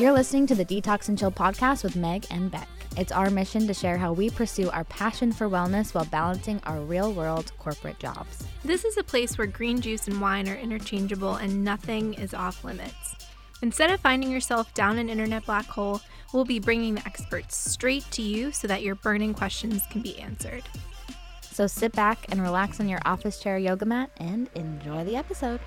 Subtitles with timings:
[0.00, 2.70] You're listening to the Detox and Chill podcast with Meg and Beck.
[2.96, 6.80] It's our mission to share how we pursue our passion for wellness while balancing our
[6.80, 8.46] real world corporate jobs.
[8.64, 12.64] This is a place where green juice and wine are interchangeable and nothing is off
[12.64, 13.14] limits.
[13.60, 16.00] Instead of finding yourself down an internet black hole,
[16.32, 20.18] we'll be bringing the experts straight to you so that your burning questions can be
[20.18, 20.62] answered.
[21.42, 25.60] So sit back and relax on your office chair yoga mat and enjoy the episode.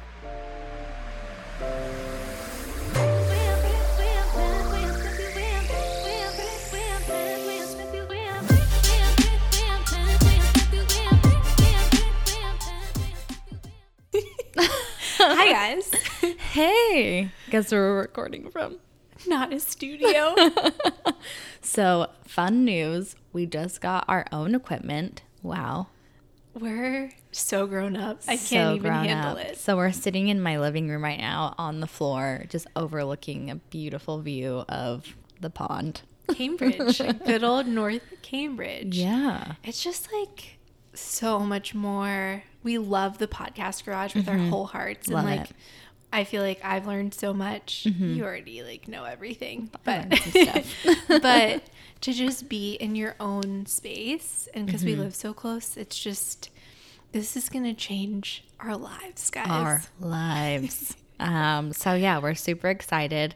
[15.17, 15.91] Hi, guys.
[16.51, 18.79] Hey, guess where we're recording from?
[19.27, 20.35] Not a studio.
[21.65, 25.23] So, fun news we just got our own equipment.
[25.41, 25.87] Wow.
[26.53, 28.19] We're so grown up.
[28.27, 29.45] I can't even handle up.
[29.45, 29.57] it.
[29.57, 33.55] So we're sitting in my living room right now on the floor, just overlooking a
[33.55, 36.01] beautiful view of the pond.
[36.35, 38.97] Cambridge, good old North Cambridge.
[38.97, 39.53] Yeah.
[39.63, 40.59] It's just like
[40.93, 42.43] so much more.
[42.63, 45.07] We love the podcast garage with our whole hearts.
[45.07, 45.15] Mm-hmm.
[45.15, 45.53] Love and like, it.
[45.53, 46.15] Mm-hmm.
[46.15, 47.85] I feel like I've learned so much.
[47.87, 50.97] You already like know everything, but learned some stuff.
[51.21, 51.63] but
[52.01, 54.89] to just be in your own space and because Mm-hmm.
[54.91, 56.49] we live so close, it's just
[57.13, 59.47] this is gonna change our lives, guys.
[59.47, 60.95] Our lives.
[61.19, 63.33] um, so yeah, we're super excited.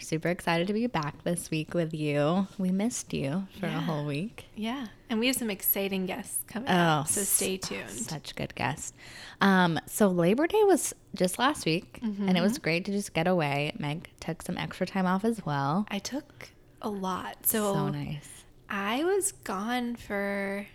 [0.00, 2.46] Super excited to be back this week with you.
[2.56, 4.46] We missed you for a whole week.
[4.54, 7.90] Yeah, and we have some exciting guests coming Oh, up, so stay tuned.
[7.90, 8.92] Such good guests.
[9.40, 12.42] Um, so Labor Day was just last week, and it Mm-hmm.
[12.42, 13.72] was great to just get away.
[13.78, 15.84] Meg took some extra time off as well.
[15.90, 16.48] I took
[16.80, 18.44] a lot, so, so nice.
[18.70, 20.66] I was gone for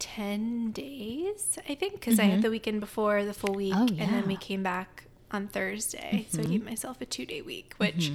[0.00, 3.72] 10 days, I think, because I had the weekend before the full week.
[3.72, 3.82] Mm-hmm.
[3.82, 4.08] Oh, And then.
[4.20, 4.28] Mm-hmm.
[4.28, 6.26] we came back on Thursday.
[6.30, 8.12] So I gave myself a two day week, which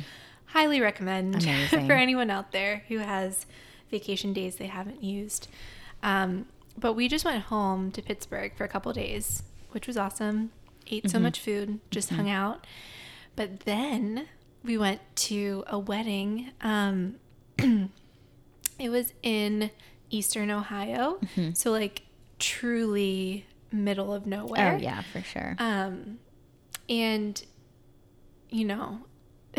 [0.48, 3.46] highly recommend for anyone out there who has
[3.92, 5.48] vacation days they haven't used.
[6.04, 6.46] Um,
[6.78, 10.52] but we just went home to Pittsburgh for a couple days, which was awesome.
[10.90, 11.12] Ate Mm-hmm.
[11.12, 12.66] so much food, just hung out.
[13.36, 14.28] But then
[14.64, 16.52] we went to a wedding.
[16.62, 17.16] Um,
[17.58, 19.72] it was in
[20.10, 21.20] Eastern Ohio,
[21.54, 22.04] so like
[22.40, 24.76] truly middle of nowhere.
[24.76, 25.56] Oh yeah, for sure.
[25.60, 26.20] Um,
[26.90, 27.44] and
[28.50, 29.00] you know,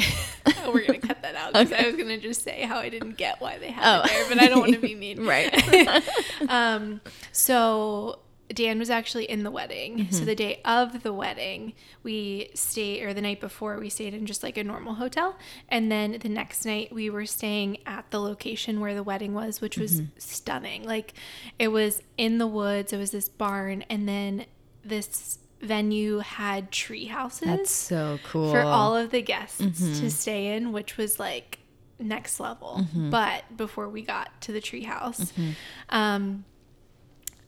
[0.73, 3.41] we're gonna cut that out because I was gonna just say how I didn't get
[3.41, 4.03] why they had Oh.
[4.05, 5.27] it there, but I don't want to be mean.
[5.27, 6.03] right.
[6.49, 7.01] um,
[7.33, 9.99] so Dan was actually in the wedding.
[9.99, 10.13] Mm-hmm.
[10.13, 14.25] So the day of the wedding, we stayed, or the night before, we stayed in
[14.25, 15.37] just like a normal hotel.
[15.69, 19.61] And then the next night, we were staying at the location where the wedding was,
[19.61, 20.19] which was Mm-hmm.
[20.19, 20.85] stunning.
[20.85, 21.13] Like
[21.59, 24.47] it was in the woods, it was this barn, and then
[24.83, 28.51] this venue had tree houses That's so cool.
[28.53, 30.01] for all of the guests Mm-hmm.
[30.01, 31.59] to stay in, which was like
[31.99, 32.87] next level.
[32.95, 35.51] But before we got to the treehouse, Mm-hmm.
[35.91, 36.45] um,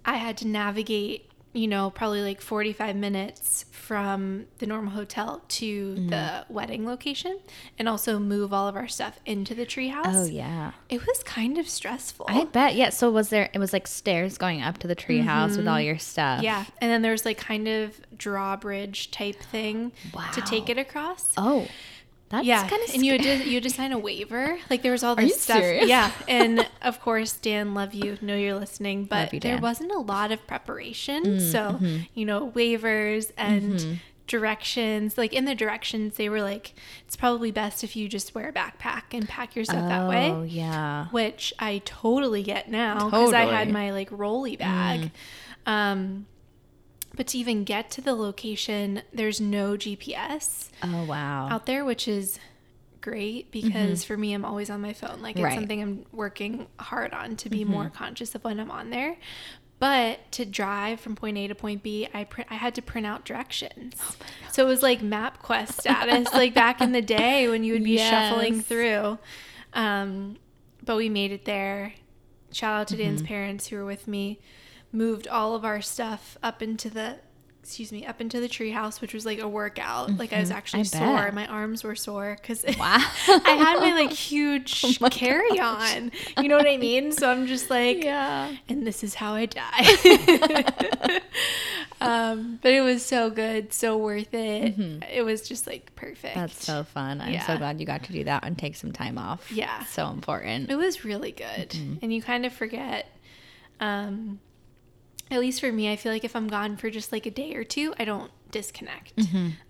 [0.04, 5.94] I had to navigate, you know, probably like 45 minutes from the normal hotel to
[5.94, 6.08] Mm-hmm.
[6.08, 7.40] the wedding location
[7.78, 10.14] and also move all of our stuff into the treehouse.
[10.14, 10.72] Oh yeah.
[10.88, 12.26] It was kind of stressful.
[12.28, 12.76] I bet.
[12.76, 12.90] Yeah.
[12.90, 13.50] So was there?
[13.52, 16.36] It was like stairs going up to the treehouse with all your stuff.
[16.36, 16.44] Mm-hmm.
[16.44, 16.64] yeah.
[16.80, 19.92] And then there's like kind of drawbridge type thing
[20.34, 21.32] to take it across.
[21.36, 21.66] Oh,
[22.30, 22.94] that's yeah, kind of.
[22.94, 24.58] and you had to you had to sign a waiver.
[24.70, 25.58] Like there was all this you stuff.
[25.58, 25.88] serious?
[25.88, 28.16] Yeah, and of course, Dan, love you.
[28.22, 31.40] Know you're listening, but you, there Mm, wasn't a lot of preparation.
[31.40, 31.96] so mm-hmm.
[32.14, 35.18] you know, waivers and directions.
[35.18, 36.72] Like in the directions, they were like,
[37.04, 40.30] it's probably best if you just wear a backpack and pack your stuff that way
[40.30, 41.06] Oh yeah.
[41.08, 43.72] Which I totally get now because I had Mm.
[43.72, 45.10] my like rolly bag.
[45.66, 46.26] Um,
[47.20, 51.48] but to even get to the location, there's no GPS Oh wow.
[51.50, 52.38] out there, which is
[53.02, 55.20] great because for me, I'm always on my phone.
[55.20, 55.44] Like it's Mm-hmm.
[55.44, 55.54] Right.
[55.54, 59.18] something I'm working hard on to be more conscious of when I'm on there.
[59.78, 63.06] But to drive from point A to point B, I print, I had to print
[63.06, 63.96] out directions.
[64.00, 64.14] Oh
[64.50, 67.98] so it was like MapQuest status, like back in the day when you would be
[67.98, 69.18] shuffling through.
[69.74, 70.38] Um,
[70.82, 71.92] but we made it there.
[72.50, 73.02] Shout out to Mm-hmm.
[73.04, 74.38] Dan's parents who were with me.
[74.92, 77.16] Moved all of our stuff up into the
[77.62, 80.16] excuse me, up into the treehouse, which was like a workout.
[80.16, 81.02] Like I was actually Mm-hmm.
[81.04, 81.24] I sore.
[81.26, 81.34] bet.
[81.34, 82.96] My arms were sore because Wow.
[82.96, 86.10] I had my like huge carry on.
[86.40, 87.12] You know what I mean?
[87.12, 88.50] So I'm just like, yeah.
[88.68, 91.20] and this is how I die.
[92.00, 94.74] um, but it was so good, so worth it.
[95.12, 96.34] It was just like perfect.
[96.34, 96.40] Mm-hmm.
[96.40, 97.20] That's so fun.
[97.20, 99.52] I'm so glad you got to do that and take some time off.
[99.52, 99.84] Yeah.
[99.84, 100.70] So important.
[100.70, 101.70] It was really good.
[101.70, 101.94] Mm-hmm.
[102.02, 103.06] And you kind of forget
[103.80, 104.40] um
[105.30, 107.54] at least for me, I feel like if I'm gone for just like a day
[107.54, 109.12] or two, I don't disconnect.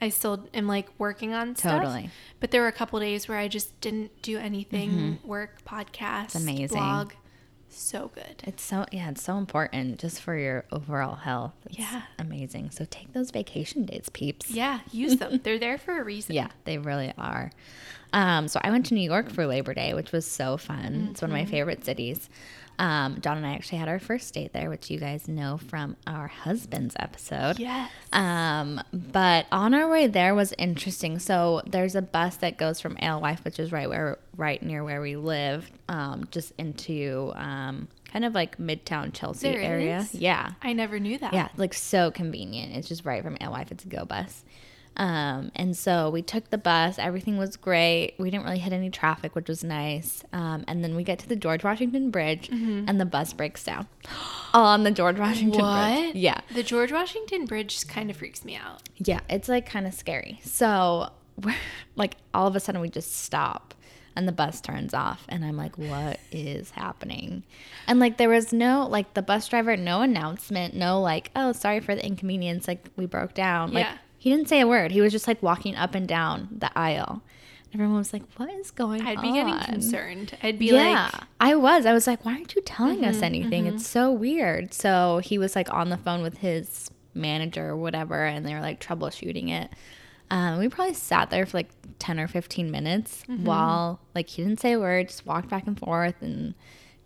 [0.00, 1.72] I still am like working on stuff.
[1.72, 1.82] Mm-hmm.
[1.84, 2.10] Totally.
[2.40, 6.78] But there were a couple days where I just didn't do anything, work, podcast, amazing.
[6.78, 7.12] blog.
[7.72, 8.42] So good.
[8.44, 11.52] It's so yeah, it's so important just for your overall health.
[11.66, 12.02] It's Yeah.
[12.18, 12.70] amazing.
[12.70, 14.50] So take those vacation days, peeps.
[14.50, 15.38] Yeah, use them.
[15.44, 16.34] They're there for a reason.
[16.34, 17.52] Yeah, they really are.
[18.12, 21.10] Um, so I went to New York for Labor Day, which was so fun.
[21.12, 21.50] It's one of my Mm-hmm.
[21.52, 22.28] favorite cities.
[22.80, 25.96] Um, John and I actually had our first date there, which you guys know from
[26.06, 27.58] our husband's episode.
[27.58, 27.90] Yes.
[28.12, 31.18] Um, but on our way there was interesting.
[31.18, 35.02] So there's a bus that goes from Alewife, which is right where, right near where
[35.02, 39.98] we live, um, just into um, kind of like Midtown Chelsea There area.
[39.98, 40.14] is?
[40.14, 41.34] Yeah, I never knew that.
[41.34, 42.74] yeah, like so convenient.
[42.74, 43.70] It's just right from Alewife.
[43.72, 44.42] It's a GoBus.
[44.96, 46.98] Um, and so we took the bus.
[46.98, 48.14] Everything was great.
[48.18, 50.22] We didn't really hit any traffic, which was nice.
[50.32, 53.86] Um, and then we get to the George Washington Bridge, and the bus breaks down
[54.54, 56.06] on the George Washington Bridge.
[56.06, 56.16] What?
[56.16, 58.82] Yeah, The George Washington Bridge kind of freaks me out.
[58.98, 60.40] yeah, it's like kind of scary.
[60.44, 61.10] So,
[61.42, 61.54] we're,
[61.96, 63.72] like, all of a sudden we just stop
[64.16, 65.24] and the bus turns off.
[65.30, 67.44] And I'm like, what is happening?
[67.86, 71.80] And like, there was no, like, the bus driver, no announcement, no, like, oh, sorry
[71.80, 72.68] for the inconvenience.
[72.68, 73.72] Like, we broke down.
[73.72, 73.96] Like, Yeah.
[74.20, 74.90] He didn't say a word.
[74.92, 77.22] He was just like walking up and down the aisle.
[77.72, 79.06] Everyone was like, what is going on?
[79.06, 80.36] I'd be getting concerned.
[80.42, 80.74] I'd be yeah,
[81.04, 81.86] like, Mm-hmm, I was.
[81.86, 83.66] I was like, why aren't you telling us anything?
[83.66, 84.74] It's so weird.
[84.74, 88.60] So he was like on the phone with his manager or whatever, and they were
[88.60, 89.70] like troubleshooting it.
[90.32, 93.44] Um, we probably sat there for like 10 or 15 minutes Mm-hmm.
[93.44, 96.20] while like he didn't say a word, just walked back and forth.
[96.20, 96.54] And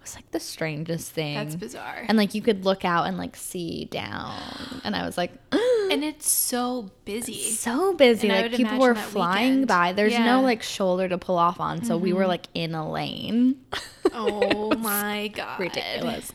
[0.05, 1.35] was like the strangest thing.
[1.35, 2.05] that's bizarre.
[2.09, 4.39] And like you could look out and like see down.
[4.85, 5.33] And I was like,
[5.91, 7.51] And it's so busy.
[7.51, 8.29] so busy.
[8.31, 9.69] And Like people were flying weekend.
[9.69, 9.93] by.
[9.93, 10.21] There's Yeah.
[10.21, 10.27] Mm-hmm.
[10.27, 11.85] no like shoulder to pull off on.
[11.85, 13.57] So we were like in a lane.
[14.13, 15.59] oh my god.
[15.61, 16.33] ridiculous.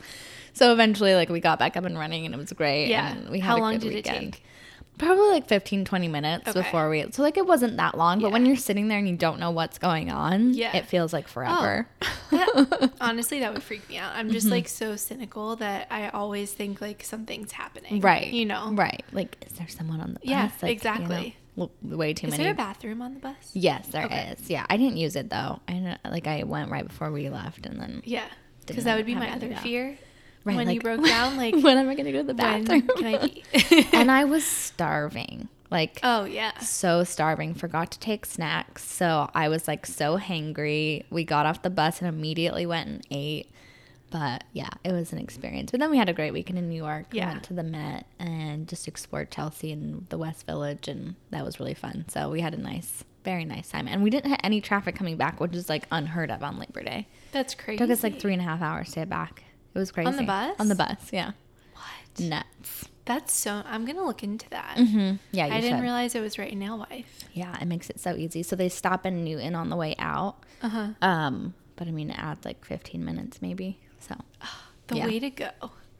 [0.53, 2.87] So eventually, like, we got back up and running and it was great.
[2.89, 3.13] Yeah.
[3.13, 4.33] And we had How a long good did it weekend.
[4.33, 4.43] take?
[4.99, 6.59] Probably like 15, 20 minutes Okay.
[6.59, 7.05] before we.
[7.11, 9.49] So, like, it wasn't that long, but when you're sitting there and you don't know
[9.49, 10.75] what's going on, Yeah.
[10.77, 11.87] it feels like forever.
[12.29, 14.13] That- honestly, that would freak me out.
[14.13, 14.53] I'm just Mm-hmm.
[14.55, 18.01] like so cynical that I always think like something's happening.
[18.01, 18.27] right.
[18.27, 18.71] You know?
[18.73, 19.03] Right.
[19.11, 20.29] Like, is there someone on the bus?
[20.29, 21.35] Yeah, Like, exactly.
[21.55, 22.33] You know, way too many.
[22.35, 22.43] Is many.
[22.43, 23.35] there a bathroom on the bus?
[23.53, 24.09] yes, there is.
[24.11, 24.35] Okay.
[24.47, 24.65] Yeah.
[24.69, 25.59] I didn't use it though.
[25.67, 28.01] I know, like, I went right before we left and then.
[28.05, 28.25] Yeah.
[28.67, 29.97] Because that would be my other fear.
[30.45, 32.87] Right, when you broke down, like when am I going to go to the bathroom?
[32.87, 33.87] can I pee?
[33.93, 35.49] and I was starving.
[35.71, 36.57] Like, oh yeah.
[36.59, 38.83] so starving, forgot to take snacks.
[38.83, 41.05] So I was like so hangry.
[41.09, 43.51] We got off the bus and immediately went and ate.
[44.11, 45.69] But yeah, it was an experience.
[45.69, 47.05] But then we had a great weekend in New York.
[47.11, 47.29] We Yeah.
[47.29, 51.59] went to the Met and just explored Chelsea and the West Village, and that was
[51.59, 52.05] really fun.
[52.07, 53.87] So we had a nice, very nice time.
[53.87, 56.81] And we didn't have any traffic coming back, which is like unheard of on Labor
[56.81, 57.07] Day.
[57.31, 57.77] That's crazy.
[57.77, 59.43] took us like three and a half hours to get back.
[59.73, 60.07] It was crazy.
[60.07, 60.55] On the bus?
[60.59, 61.31] On the bus, yeah.
[61.73, 62.19] What?
[62.19, 62.85] Nuts.
[63.05, 63.63] That's so.
[63.65, 64.75] I'm gonna look into that.
[64.77, 65.15] Mm-hmm.
[65.31, 65.83] Yeah, you I didn't should.
[65.83, 67.05] realize it was right in Alewife.
[67.33, 68.43] Yeah, it makes it so easy.
[68.43, 70.35] So they stop in Newton on the way out.
[70.61, 70.87] Uh huh.
[71.01, 73.79] Um, but I mean, add like 15 minutes maybe.
[73.99, 74.15] So
[74.87, 75.05] The Yeah.
[75.07, 75.49] way to go.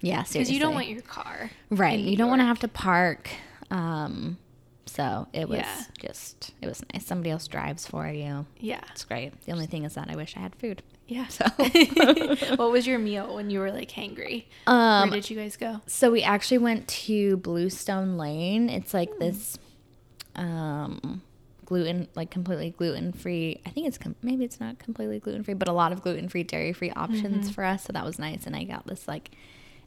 [0.01, 0.39] yeah, seriously.
[0.39, 1.49] Because you don't want your car.
[1.69, 1.99] right.
[1.99, 3.29] You don't want to have to park.
[3.71, 4.37] Um,
[4.85, 5.81] so it was Yeah.
[5.99, 7.05] just it was nice.
[7.05, 8.45] Somebody else drives for you.
[8.59, 8.81] Yeah.
[8.91, 9.39] It's great.
[9.45, 10.81] The only thing is that I wish I had food.
[11.09, 11.27] Yeah.
[11.27, 11.45] So
[12.55, 14.45] what was your meal when you were like hangry?
[14.67, 15.81] um, Where did you guys go?
[15.87, 18.69] So we actually went to Bluestone Lane.
[18.69, 19.57] It's like this
[20.35, 21.23] um
[21.65, 23.59] gluten like completely gluten free.
[23.65, 26.29] I think it's com- maybe it's not completely gluten free, but a lot of gluten
[26.29, 27.83] free, dairy free options for us.
[27.83, 29.31] So that was nice and I got this like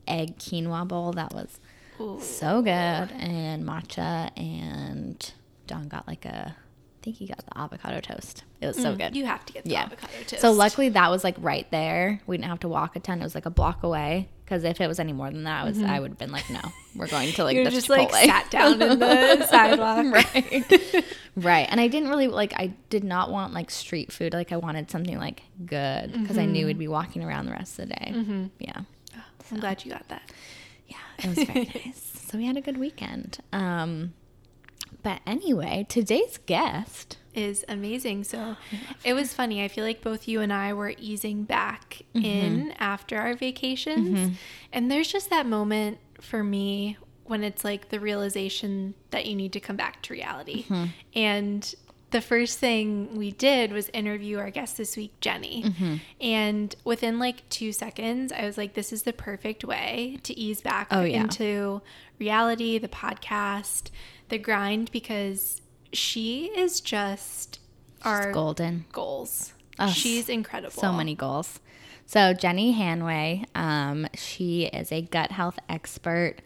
[0.09, 1.61] egg quinoa bowl that was
[2.00, 2.19] Ooh.
[2.21, 5.33] so good and matcha and
[5.69, 6.57] Don got like a
[7.02, 8.44] think he got the avocado toast.
[8.61, 9.16] It was so mm, good.
[9.16, 9.82] You have to get the Yeah.
[9.82, 10.40] avocado toast.
[10.40, 12.21] So luckily that was like right there.
[12.26, 13.21] We didn't have to walk a ton.
[13.21, 14.28] It was like a block away.
[14.44, 16.02] Because if it was any more than that, I was I mm-hmm.
[16.02, 16.61] would have been like, no,
[16.94, 18.12] we're going to like you the just Chipotle.
[18.12, 20.12] like sat down in the sidewalk.
[20.12, 21.04] right,
[21.37, 21.66] right.
[21.71, 22.52] And I didn't really like.
[22.56, 24.35] I did not want like street food.
[24.35, 26.66] Like I wanted something like good because I knew mm-hmm.
[26.66, 28.12] we'd be walking around the rest of the day.
[28.14, 28.47] Mm-hmm.
[28.59, 28.80] Yeah,
[29.50, 30.30] I'm glad you got that.
[30.87, 30.97] yeah.
[31.18, 32.26] It was very nice.
[32.28, 33.38] So we had a good weekend.
[33.52, 34.12] Um,
[35.02, 37.18] but anyway, today's guest.
[37.35, 38.25] Is amazing.
[38.25, 38.56] So
[39.04, 39.64] it was funny.
[39.64, 42.25] I feel like both you and I were easing back Mm-hmm.
[42.26, 44.37] in after our vacations.
[44.73, 49.52] And there's just that moment for me when it's like the realization that you need
[49.54, 50.64] to come back to reality.
[50.64, 50.85] Mm-hmm.
[51.14, 51.75] And
[52.11, 55.62] the first thing we did was interview our guest this week, Jenny.
[55.62, 55.94] Mm-hmm.
[56.21, 60.61] And within like two seconds, I was like, this is the perfect way to ease
[60.61, 61.23] back Oh, yeah.
[61.23, 61.80] into
[62.18, 63.90] reality, the podcast,
[64.33, 65.61] the grind, because
[65.93, 67.61] she is just
[68.03, 68.87] our Golden.
[68.91, 69.53] goals.
[69.79, 70.73] Oh, She's incredible.
[70.81, 71.61] So many goals.
[72.07, 76.37] So Jenny Hanway, um, she is a gut health expert,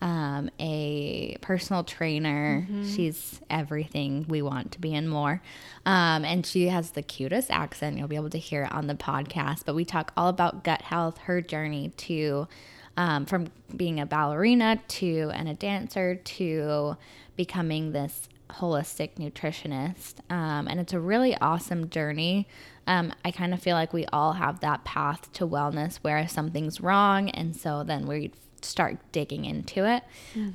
[0.00, 2.66] um, a personal trainer.
[2.84, 5.40] She's everything we want to be and more.
[5.86, 7.98] Um, and she has the cutest accent.
[7.98, 9.62] You'll be able to hear it on the podcast.
[9.64, 12.46] But we talk all about gut health, her journey to
[12.96, 16.96] um, from being a ballerina to and a dancer to
[17.38, 20.14] becoming this holistic nutritionist.
[20.30, 22.46] Um, and it's a really awesome journey.
[22.86, 26.80] Um, I kind of feel like we all have that path to wellness where something's
[26.80, 27.30] wrong.
[27.30, 30.02] And so then we start digging into it.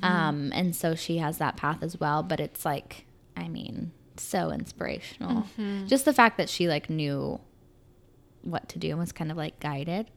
[0.02, 2.22] Um, and so she has that path as well.
[2.22, 5.44] But it's like, I mean, so inspirational.
[5.88, 7.40] Just the fact that she like knew
[8.42, 10.10] what to do and was kind of like guided.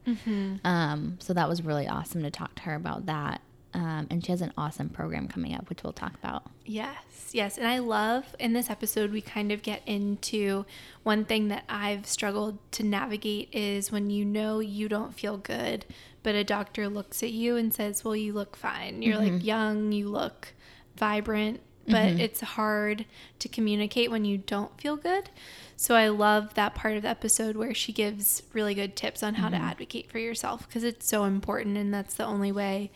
[0.64, 3.40] Um, so that was really awesome to talk to her about that.
[3.74, 6.44] Um, and she has an awesome program coming up, which we'll talk about.
[6.64, 7.58] Yes, yes.
[7.58, 10.64] And I love in this episode, we kind of get into
[11.02, 15.84] one thing that I've struggled to navigate is when you know you don't feel good,
[16.22, 19.02] but a doctor looks at you and says, Well, you look fine.
[19.02, 19.46] You're like mm-hmm.
[19.46, 20.54] young, you look
[20.96, 22.20] vibrant, but mm-hmm.
[22.20, 23.04] it's hard
[23.38, 25.28] to communicate when you don't feel good.
[25.76, 29.34] So I love that part of the episode where she gives really good tips on
[29.34, 29.64] how to mm-hmm.
[29.64, 32.90] advocate for yourself because it's so important and that's the only way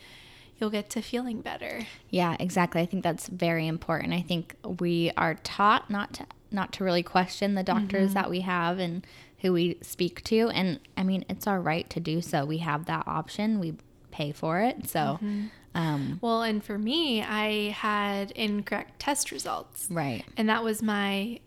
[0.57, 1.81] you'll get to feeling better.
[2.09, 2.81] Yeah, exactly.
[2.81, 4.13] I think that's very important.
[4.13, 8.13] I think we are taught not to not to really question the doctors mm-hmm.
[8.13, 9.05] that we have and
[9.39, 10.49] who we speak to.
[10.49, 12.45] And I mean, it's our right to do so.
[12.45, 13.59] We have that option.
[13.59, 13.75] We
[14.11, 14.87] pay for it.
[14.87, 15.47] So, mm-hmm.
[15.73, 19.87] um, Well, and for me, I had incorrect test results.
[19.89, 20.23] right.
[20.37, 21.39] And that was my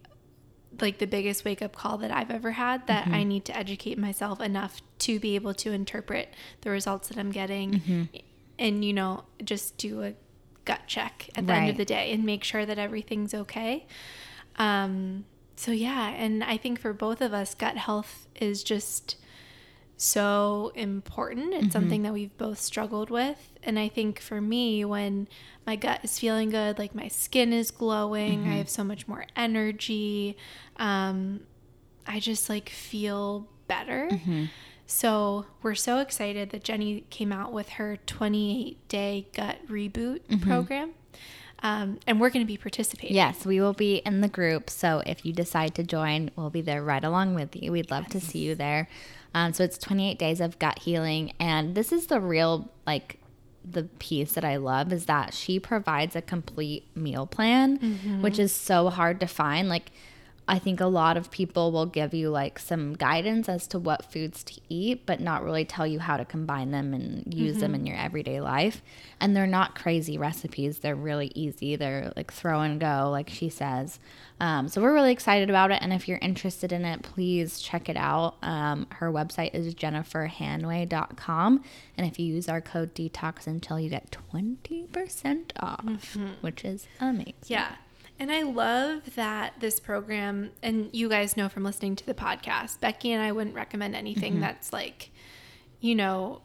[0.81, 3.29] like the biggest wake up call that I've ever had that I mm-hmm.
[3.29, 8.09] need to educate myself enough to be able to interpret the results that I'm getting
[8.59, 10.15] and you know, just do a
[10.65, 13.87] gut check at the end of the day and make sure that everything's okay.
[14.57, 15.25] Um
[15.57, 19.17] so yeah, and I think for both of us gut health is just
[19.97, 21.55] so important.
[21.55, 23.55] It's something that we've both struggled with.
[23.63, 25.27] And I think for me, when
[25.67, 29.25] my gut is feeling good, like my skin is glowing, I have so much more
[29.35, 30.37] energy.
[30.77, 31.41] Um,
[32.07, 34.11] I just like feel better.
[34.87, 40.93] So we're so excited that Jenny came out with her 28 day gut reboot program.
[41.63, 43.17] Um, and we're going to be participating.
[43.17, 44.69] Yes, we will be in the group.
[44.71, 47.73] So if you decide to join, we'll be there right along with you.
[47.73, 48.89] We'd love to see you there.
[49.35, 51.33] Um, so it's 28 days of gut healing.
[51.41, 53.19] And this is the real, like,
[53.69, 57.79] the piece that I love is that she provides a complete meal plan,
[58.21, 59.69] which is so hard to find.
[59.69, 59.91] Like,
[60.49, 64.05] I think a lot of people will give you like some guidance as to what
[64.05, 67.75] foods to eat, but not really tell you how to combine them and use them
[67.75, 68.81] in your everyday life.
[69.21, 71.75] And they're not crazy recipes, they're really easy.
[71.75, 73.99] They're like throw and go, like she says.
[74.39, 75.83] Um, so we're really excited about it.
[75.83, 78.37] And if you're interested in it, please check it out.
[78.43, 81.63] Um, her website is jenniferhanway.com.
[81.97, 87.35] And if you use our code detoxandchill you get 20% off, which is amazing.
[87.47, 87.75] Yeah.
[88.19, 92.81] And I love that this program, and you guys know from listening to the podcast,
[92.81, 95.11] Becky and I wouldn't recommend anything that's like,
[95.81, 96.41] you know,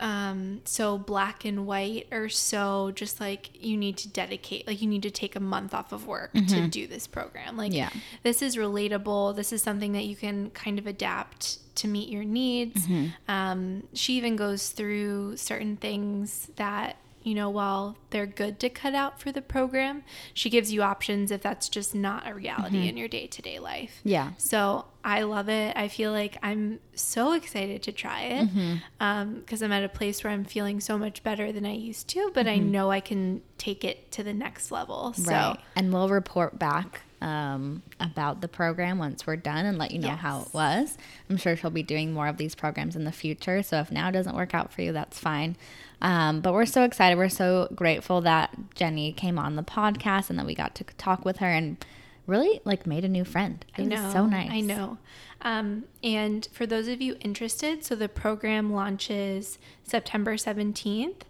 [0.00, 4.88] um, so black and white or so just like you need to dedicate, like you
[4.88, 7.56] need to take a month off of work to do this program.
[7.56, 7.90] Like, Yeah.
[8.22, 9.36] this is relatable.
[9.36, 12.86] This is something that you can kind of adapt to meet your needs.
[13.28, 18.94] Um, she even goes through certain things that, you know, while they're good to cut
[18.94, 20.04] out for the program,
[20.34, 22.88] she gives you options if that's just not a reality mm-hmm.
[22.88, 24.00] in your day to day life.
[24.04, 24.32] Yeah.
[24.36, 25.74] So I love it.
[25.76, 28.74] I feel like I'm so excited to try it mm-hmm.
[29.00, 32.08] um, because I'm at a place where I'm feeling so much better than I used
[32.08, 32.70] to, but I mm-hmm.
[32.70, 35.14] know I can take it to the next level.
[35.14, 35.58] So Right.
[35.76, 40.10] And we'll report back um, about the program once we're done and let you know
[40.10, 40.96] how it was.
[41.30, 43.62] I'm sure she'll be doing more of these programs in the future.
[43.62, 45.56] So if now doesn't work out for you, that's fine.
[46.02, 47.16] Um, but we're so excited.
[47.16, 51.24] We're so grateful that Jenny came on the podcast and that we got to talk
[51.24, 51.82] with her and
[52.26, 53.64] really like made a new friend.
[53.76, 54.12] It I was know.
[54.12, 54.50] so nice.
[54.50, 54.98] I know.
[55.42, 61.22] Um, and for those of you interested, so the program launches September 17th,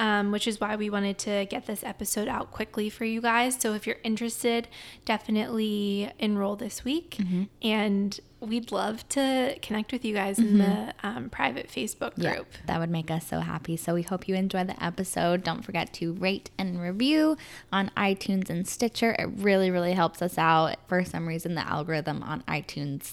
[0.00, 3.60] um, which is why we wanted to get this episode out quickly for you guys.
[3.60, 4.66] So if you're interested,
[5.04, 7.16] definitely enroll this week.
[7.20, 7.42] Mm-hmm.
[7.62, 12.46] And we'd love to connect with you guys in the um, private Facebook Yeah, group.
[12.66, 13.76] that would make us so happy.
[13.76, 15.44] So we hope you enjoy the episode.
[15.44, 17.36] Don't forget to rate and review
[17.70, 19.14] on iTunes and Stitcher.
[19.18, 20.76] It really, really helps us out.
[20.88, 23.12] For some reason, the algorithm on iTunes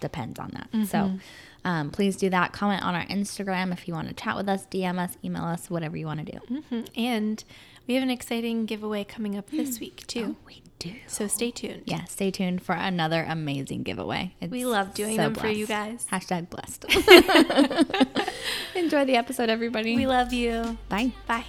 [0.00, 0.86] depends on that.
[0.86, 1.18] So
[1.68, 2.52] um, please do that.
[2.52, 5.68] Comment on our Instagram if you want to chat with us, DM us, email us,
[5.68, 6.38] whatever you want to do.
[6.72, 6.88] Mhm.
[6.96, 7.44] And
[7.86, 10.36] we have an exciting giveaway coming up this week too.
[10.46, 10.94] we do.
[11.06, 11.82] So stay tuned.
[11.84, 14.34] Yeah, stay tuned for another amazing giveaway.
[14.40, 16.06] It's We love doing them for you guys.
[16.10, 16.84] Hashtag blessed.
[18.74, 19.94] Enjoy the episode, everybody.
[19.96, 20.78] We love you.
[20.88, 21.12] Bye.
[21.26, 21.44] Bye.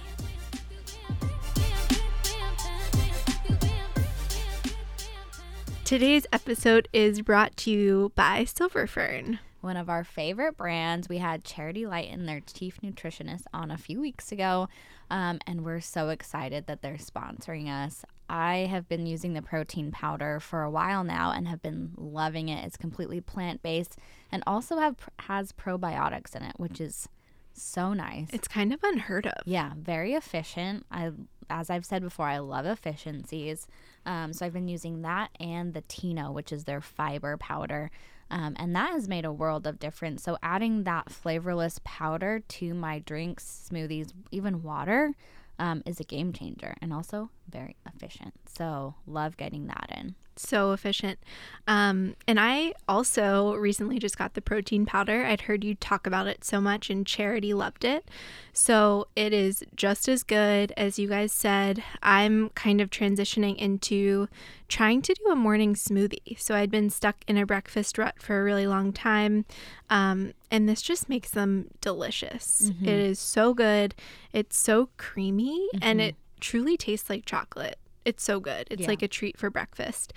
[5.84, 9.40] Today's episode is brought to you by Silver Fern.
[9.60, 11.08] One of our favorite brands.
[11.08, 14.68] We had Charity Light and their chief nutritionist on a few weeks ago,
[15.10, 18.04] um, and we're so excited that they're sponsoring us.
[18.28, 22.48] I have been using the protein powder for a while now and have been loving
[22.48, 22.64] it.
[22.64, 23.98] It's completely plant based
[24.30, 27.08] and also have has probiotics in it, which is
[27.52, 28.28] so nice.
[28.32, 29.46] It's kind of unheard of.
[29.46, 30.86] Yeah, very efficient.
[30.90, 31.10] I,
[31.48, 33.66] as I've said before, I love efficiencies.
[34.06, 37.90] Um, so I've been using that and the Tino, which is their fiber powder,
[38.30, 40.22] um, and that has made a world of difference.
[40.22, 45.14] So adding that flavorless powder to my drinks, smoothies, even water,
[45.58, 48.34] um, is a game changer and also very efficient.
[48.46, 50.14] So love getting that in.
[50.40, 51.18] So efficient.
[51.66, 55.24] Um, and I also recently just got the protein powder.
[55.24, 58.08] I'd heard you talk about it so much, and Charity loved it.
[58.52, 61.82] So it is just as good as you guys said.
[62.02, 64.28] I'm kind of transitioning into
[64.68, 66.40] trying to do a morning smoothie.
[66.40, 69.44] So I'd been stuck in a breakfast rut for a really long time.
[69.90, 72.72] Um, and this just makes them delicious.
[72.82, 73.94] It is so good.
[74.32, 77.78] It's so creamy and it truly tastes like chocolate.
[78.04, 78.66] It's so good.
[78.70, 78.88] It's Yeah.
[78.88, 80.12] like a treat for breakfast.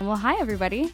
[0.00, 0.92] Well, hi, everybody.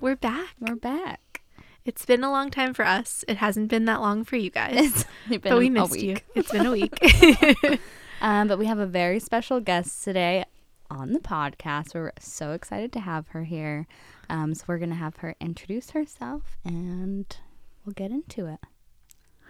[0.00, 0.54] We're back.
[0.60, 1.42] We're back.
[1.84, 3.24] It's been a long time for us.
[3.28, 5.06] It hasn't been that long for you guys.
[5.30, 6.02] It's been but we a missed week.
[6.02, 6.16] you.
[6.34, 6.98] It's been a week.
[8.22, 10.44] Um, but we have a very special guest today
[10.90, 11.94] on the podcast.
[11.94, 13.86] We're so excited to have her here.
[14.28, 17.34] Um, so we're going to have her introduce herself and
[17.82, 18.60] we'll get into it.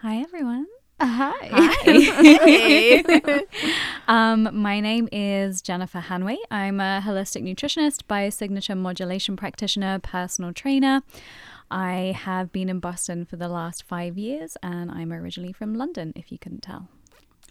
[0.03, 0.67] Hi, everyone.
[1.03, 1.71] Hi.
[4.07, 6.35] Um, my name is Jennifer Hanway.
[6.49, 11.01] I'm a holistic nutritionist, biosignature modulation practitioner, personal trainer.
[11.69, 16.11] I have been in Boston for the last five years, and I'm originally from London,
[16.15, 16.89] if you couldn't tell.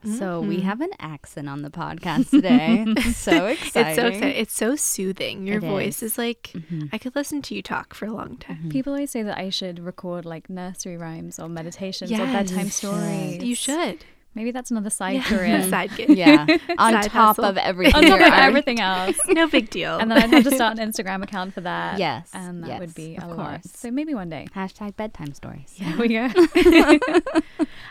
[0.05, 0.67] So we mm-hmm.
[0.67, 2.85] have an accent on the podcast today.
[3.13, 3.91] so exciting.
[3.91, 4.23] it's so exciting.
[4.23, 5.47] It's so soothing.
[5.47, 6.13] Your It voice is.
[6.13, 6.87] is, like mm-hmm.
[6.93, 8.57] I could listen to you talk for a long time.
[8.57, 8.69] Mm-hmm.
[8.71, 12.71] People always say that I should record like nursery rhymes or meditations or bedtime You
[12.71, 13.43] stories.
[13.43, 14.05] You should.
[14.35, 15.23] Maybe that's another side Yeah.
[15.25, 15.62] career.
[15.71, 16.11] Side gig.
[16.16, 16.47] Yeah.
[16.79, 17.45] On Side top hustle.
[17.47, 17.97] of everything.
[17.97, 19.19] On top of everything else.
[19.29, 19.99] No big deal.
[19.99, 21.99] And then I'd have to start an Instagram account for that.
[21.99, 23.37] Yes, And that yes, would be of a lot.
[23.62, 23.73] course.
[23.75, 24.47] So maybe one day.
[24.55, 25.75] Hashtag bedtime stories.
[25.79, 26.29] There we go.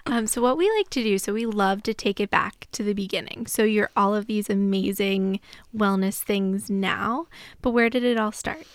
[0.06, 2.84] Um, so what we like to do, so we love to take it back to
[2.84, 3.46] the beginning.
[3.48, 5.40] So you're all of these amazing
[5.76, 7.28] wellness things now,
[7.62, 8.66] but where did it all start?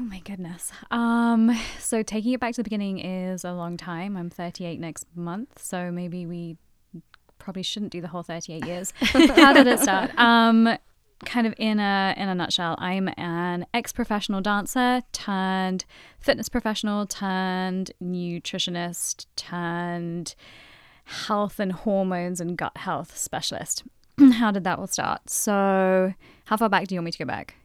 [0.00, 0.72] Oh my goodness.
[0.90, 4.16] Um, so taking it back to the beginning is a long time.
[4.16, 6.56] I'm 38 next month, so maybe we
[7.38, 8.94] probably shouldn't do the whole 38 years.
[9.00, 10.18] How did it start?
[10.18, 10.78] Um,
[11.26, 15.84] kind of in a in a nutshell, I'm an ex-professional dancer turned
[16.18, 20.34] fitness professional turned nutritionist turned
[21.04, 23.84] health and hormones and gut health specialist.
[24.32, 25.28] How did that all start?
[25.28, 26.14] So,
[26.46, 27.56] how far back do you want me to go back?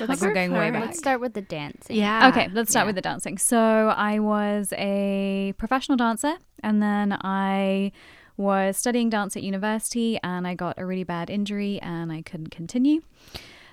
[0.00, 0.86] Let's like we're start going way back.
[0.86, 1.96] Let's start with the dancing.
[1.96, 2.28] Yeah.
[2.28, 2.86] Okay, let's start yeah.
[2.88, 3.38] with the dancing.
[3.38, 3.58] So
[3.96, 7.92] I was a professional dancer and then I
[8.36, 12.50] was studying dance at university and I got a really bad injury and I couldn't
[12.50, 13.02] continue.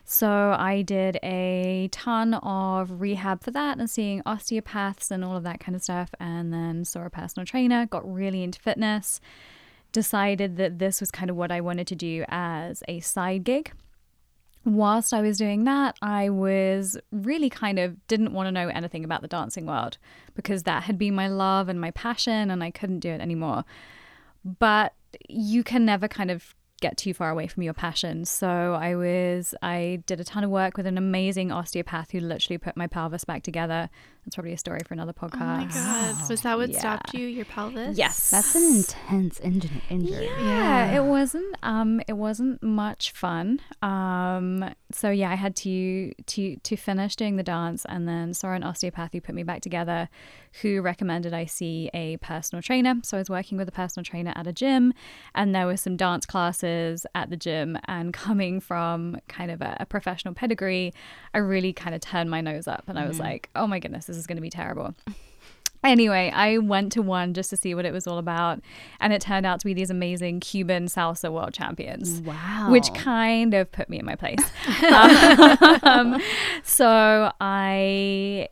[0.03, 5.43] So I did a ton of rehab for that and seeing osteopaths and all of
[5.43, 6.10] that kind of stuff.
[6.19, 9.21] And then saw a personal trainer, got really into fitness,
[9.91, 13.71] decided that this was kind of what I wanted to do as a side gig.
[14.65, 19.04] Whilst I was doing that, I was really kind of didn't want to know anything
[19.06, 19.98] about the dancing world
[20.36, 23.63] because that had been my love and my passion, and I couldn't do it anymore.
[24.43, 24.93] But
[25.28, 28.26] you can never kind of get too far away from your passion.
[28.26, 32.58] So I was I did a ton of work with an amazing osteopath who literally
[32.58, 33.89] put my pelvis back together.
[34.30, 35.42] That's probably a story for another podcast.
[35.42, 36.30] Oh my god.
[36.30, 36.78] Was that what Yeah.
[36.78, 37.26] stopped you?
[37.26, 37.98] Your pelvis?
[37.98, 38.30] Yes.
[38.30, 39.82] That's an intense injury.
[39.89, 40.30] injury.
[40.39, 43.60] yeah, it wasn't um it wasn't much fun.
[43.82, 48.54] Um so yeah, I had to to to finish doing the dance and then saw
[48.54, 50.10] an osteopath who put me back together
[50.62, 52.96] who recommended I see a personal trainer.
[53.04, 54.94] So I was working with a personal trainer at a gym
[55.34, 59.78] and there were some dance classes at the gym and coming from kind of a,
[59.80, 60.94] a professional pedigree,
[61.34, 64.06] I really kind of turned my nose up and I was like, "Oh my goodness,
[64.06, 64.93] this is going to be terrible."
[65.82, 68.60] Anyway, I went to one just to see what it was all about,
[68.99, 72.19] and it turned out to be these amazing Cuban salsa world champions.
[72.21, 72.67] Wow.
[72.69, 74.39] Which kind of put me in my place.
[75.84, 76.21] um,
[76.63, 78.49] so I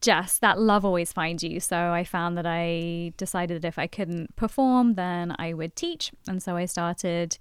[0.00, 1.60] just, that love always finds you.
[1.60, 6.10] So I found that I decided that if I couldn't perform, then I would teach.
[6.26, 7.38] And so I started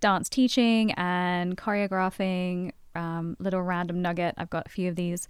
[0.00, 2.72] dance teaching and choreographing.
[2.94, 4.34] Um, little random nugget.
[4.38, 5.28] I've got a few of these.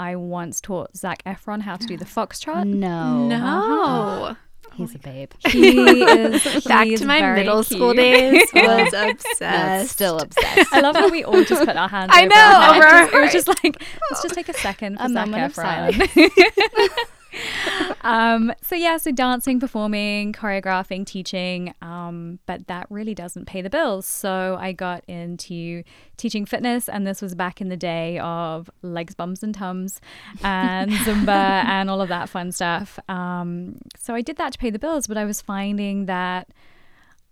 [0.00, 2.64] I once taught Zac Efron how to do the foxtrot.
[2.66, 3.28] no.
[3.28, 3.36] No.
[3.36, 4.34] Uh-huh.
[4.74, 5.32] He's a oh babe.
[5.48, 7.76] He is Back he is to my middle cute.
[7.78, 9.90] school days was No, obsessed.
[9.90, 10.72] still obsessed.
[10.72, 12.12] I love how we all just put our hands.
[12.14, 13.12] I over know, our over heads.
[13.12, 15.52] our It was just like let's just take a second for A Zac moment of
[15.54, 16.88] Efron.
[18.02, 23.70] Um, so yeah, so dancing, performing, choreographing, teaching, um, but that really doesn't pay the
[23.70, 24.06] bills.
[24.06, 25.82] So I got into
[26.16, 30.00] teaching fitness, and this was back in the day of legs, bums, and tums,
[30.42, 32.98] and Zumba, and all of that fun stuff.
[33.08, 36.48] Um, so I did that to pay the bills, but I was finding that.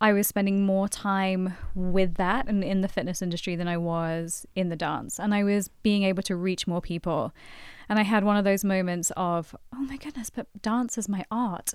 [0.01, 4.47] I was spending more time with that and in the fitness industry than I was
[4.55, 5.19] in the dance.
[5.19, 7.33] And I was being able to reach more people.
[7.89, 11.25] And I had one of those moments of, oh my goodness, but dance is my
[11.31, 11.73] art.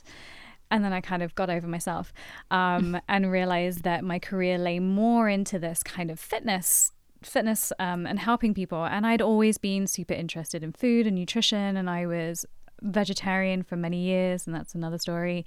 [0.72, 2.14] And then I kind of got over myself
[2.52, 8.06] um, and realized that my career lay more into this kind of fitness fitness um,
[8.06, 12.06] and helping people and i'd always been super interested in food and nutrition and i
[12.06, 12.46] was
[12.82, 15.46] vegetarian for many years and that's another story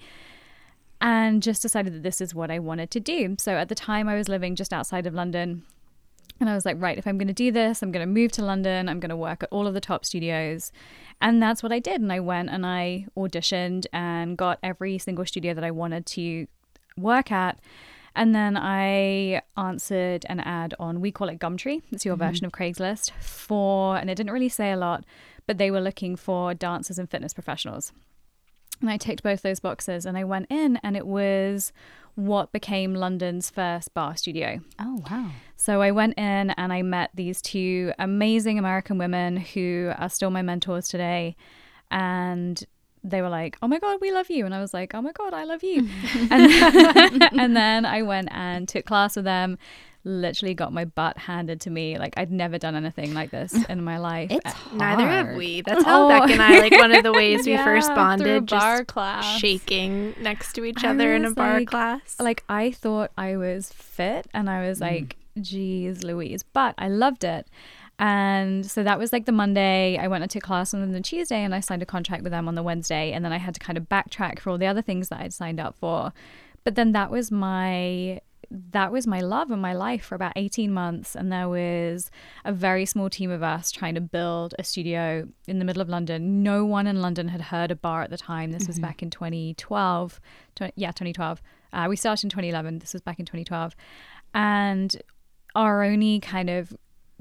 [1.01, 3.37] and just decided that this is what I wanted to do.
[3.39, 5.65] So at the time, I was living just outside of London.
[6.39, 8.31] And I was like, right, if I'm going to do this, I'm going to move
[8.33, 8.89] to London.
[8.89, 10.71] I'm going to work at all of the top studios.
[11.21, 12.01] And that's what I did.
[12.01, 16.47] And I went and I auditioned and got every single studio that I wanted to
[16.99, 17.59] work at.
[18.15, 21.83] And then I answered an ad on, we call it Gumtree.
[21.91, 22.29] It's your mm-hmm.
[22.29, 25.05] version of Craigslist for, and it didn't really say a lot,
[25.47, 27.93] but they were looking for dancers and fitness professionals.
[28.81, 31.73] And I ticked both those boxes and I went in, and it was
[32.17, 34.61] what became London's first barre studio.
[34.81, 35.31] Oh wow.
[35.57, 40.31] So I went in and I met these two amazing American women who are still
[40.31, 41.37] my mentors today.
[41.91, 42.63] And
[43.05, 44.47] they were like, Oh my God, we love you.
[44.47, 45.89] And I was like, Oh my God, I love you.
[46.31, 49.59] and, and then I went and took class with them.
[50.09, 51.99] Literally got my butt handed to me.
[51.99, 54.31] Like I'd never done anything like this in my life.
[54.31, 54.79] It's hard.
[54.79, 55.61] Neither have we.
[55.67, 56.09] That's how Oh.
[56.09, 59.39] Beck and I like one of the ways we Yeah, first bonded, barre just class.
[59.41, 62.17] shaking next to each other in a barre like- class.
[62.21, 64.83] like I thought I was fit and I was mm.
[64.83, 67.49] like, geez, Louise, but I loved it.
[67.99, 69.97] And so that was like the Monday.
[69.99, 72.55] I went into class on the Tuesday and I signed a contract with them on
[72.55, 73.13] the Wednesday.
[73.13, 75.33] And then I had to kind of backtrack for all the other things that I'd
[75.33, 76.13] signed up for.
[76.63, 80.73] But then that was my that was my love and my life for about 18
[80.73, 82.11] months and there was
[82.45, 85.89] a very small team of us trying to build a studio in the middle of
[85.89, 86.43] london.
[86.43, 88.53] No one in london had heard of barre at the time.
[88.53, 90.21] This was back in 2012
[90.55, 93.75] tw- yeah 2012 uh, we started in 2011 this was back in 2012
[94.35, 95.03] and
[95.55, 96.77] our only kind of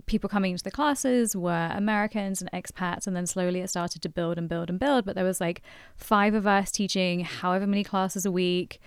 [0.06, 4.10] people coming into the classes were Americans and expats, and then slowly it started to
[4.10, 5.06] build and build and build.
[5.06, 5.62] But there was like
[5.96, 8.80] five of us teaching however many classes a week.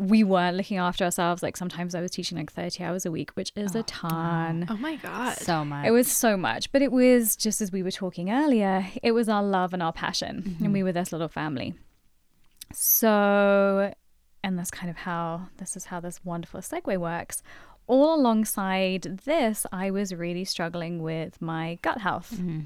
[0.00, 1.42] We weren't looking after ourselves.
[1.42, 4.66] Like sometimes I was teaching like 30 hours a week, which is a oh, ton.
[4.70, 5.36] oh my god.
[5.36, 5.86] So much.
[5.86, 9.28] It was so much, but it was just as we were talking earlier, it was
[9.28, 10.72] our love and our passion, and mm-hmm.
[10.72, 11.74] we were this little family.
[12.72, 13.92] So,
[14.42, 17.42] and that's kind of how this is how this wonderful segue works.
[17.86, 22.32] All alongside this, I was really struggling with my gut health.
[22.34, 22.60] Mm-hmm.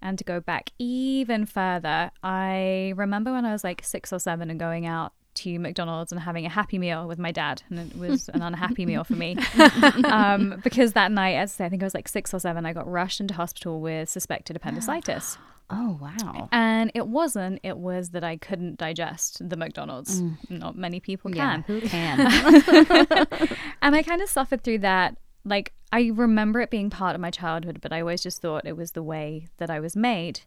[0.00, 4.50] And to go back even further, I remember when I was like six or seven
[4.50, 7.96] and going out to McDonald's and having a happy meal with my dad, and it
[7.98, 9.36] was an unhappy meal for me
[10.04, 12.64] um, because that night, as I, say, I think I was like six or seven,
[12.66, 15.36] I got rushed into hospital with suspected appendicitis.
[15.70, 16.48] Oh wow.
[16.50, 20.22] And it wasn't, it was that I couldn't digest the McDonald's.
[20.48, 21.60] Not many people Yeah.
[21.60, 21.64] can.
[21.66, 22.18] Who can?
[23.82, 25.18] And I kind of suffered through that.
[25.44, 28.78] Like, I remember it being part of my childhood, but I always just thought it
[28.78, 30.40] was the way that I was made.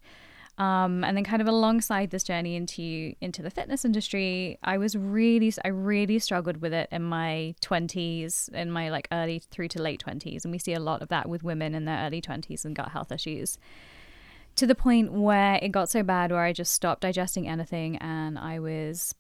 [0.62, 4.96] Um, and then, kind of alongside this journey into into the fitness industry, I was
[4.96, 9.82] really, I really struggled with it in my twenties, in my like early through to
[9.82, 12.64] late twenties, and we see a lot of that with women in their early twenties
[12.64, 13.58] and gut health issues.
[14.58, 18.38] To the point where it got so bad where I just stopped digesting anything, and
[18.38, 19.16] I was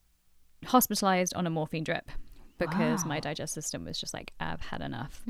[0.65, 2.11] hospitalized on a morphine drip
[2.59, 5.23] because my digestive system was just like, I've had enough.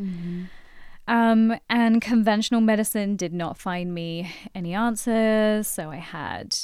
[1.07, 5.67] Um, and conventional medicine did not find me any answers.
[5.67, 6.55] So I had,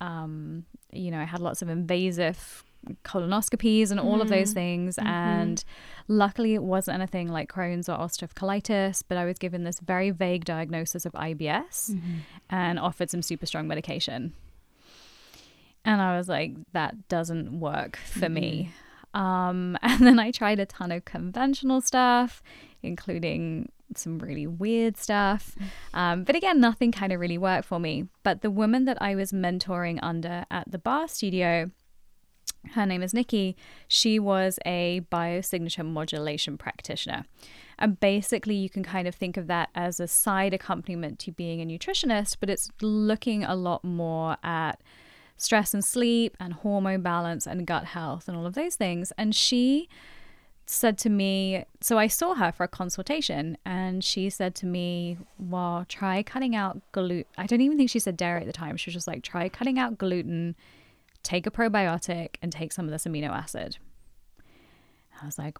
[0.00, 2.64] um, you know, I had lots of invasive
[3.04, 4.98] colonoscopies and all of those things.
[4.98, 5.62] And
[6.08, 10.10] luckily, it wasn't anything like Crohn's or ulcerative colitis, but I was given this very
[10.10, 11.96] vague diagnosis of IBS
[12.50, 14.32] and offered some super strong medication.
[15.84, 18.72] And I was like, that doesn't work for me.
[19.14, 22.42] Um, and then I tried a ton of conventional stuff,
[22.82, 25.56] including some really weird stuff.
[25.94, 28.08] Um, but again, nothing kind of really worked for me.
[28.22, 31.70] But the woman that I was mentoring under at the barre studio,
[32.74, 33.56] her name is Nikki.
[33.88, 37.24] She was a biosignature modulation practitioner.
[37.78, 41.60] And basically, you can kind of think of that as a side accompaniment to being
[41.60, 44.80] a nutritionist, but it's looking a lot more at
[45.36, 49.12] stress and sleep and hormone balance and gut health and all of those things.
[49.18, 49.88] And she
[50.72, 55.18] said to me, so I saw her for a consultation and she said to me,
[55.38, 57.24] well, try cutting out gluten.
[57.36, 58.76] I don't even think she said dairy at the time.
[58.76, 60.56] She was just like, try cutting out gluten,
[61.22, 63.78] take a probiotic and take some of this amino acid.
[65.20, 65.58] I was like,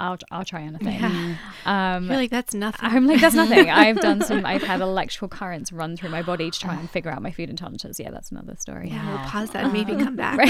[0.00, 1.36] I'll, I'll try anything.
[1.66, 2.80] Um, You're like, that's nothing.
[2.82, 3.68] I'm like, that's nothing.
[3.68, 7.10] I've done some, I've had electrical currents run through my body to try and figure
[7.10, 7.98] out my food intolerances.
[7.98, 8.88] Yeah, that's another story.
[8.88, 10.38] yeah, we'll pause that and maybe come back.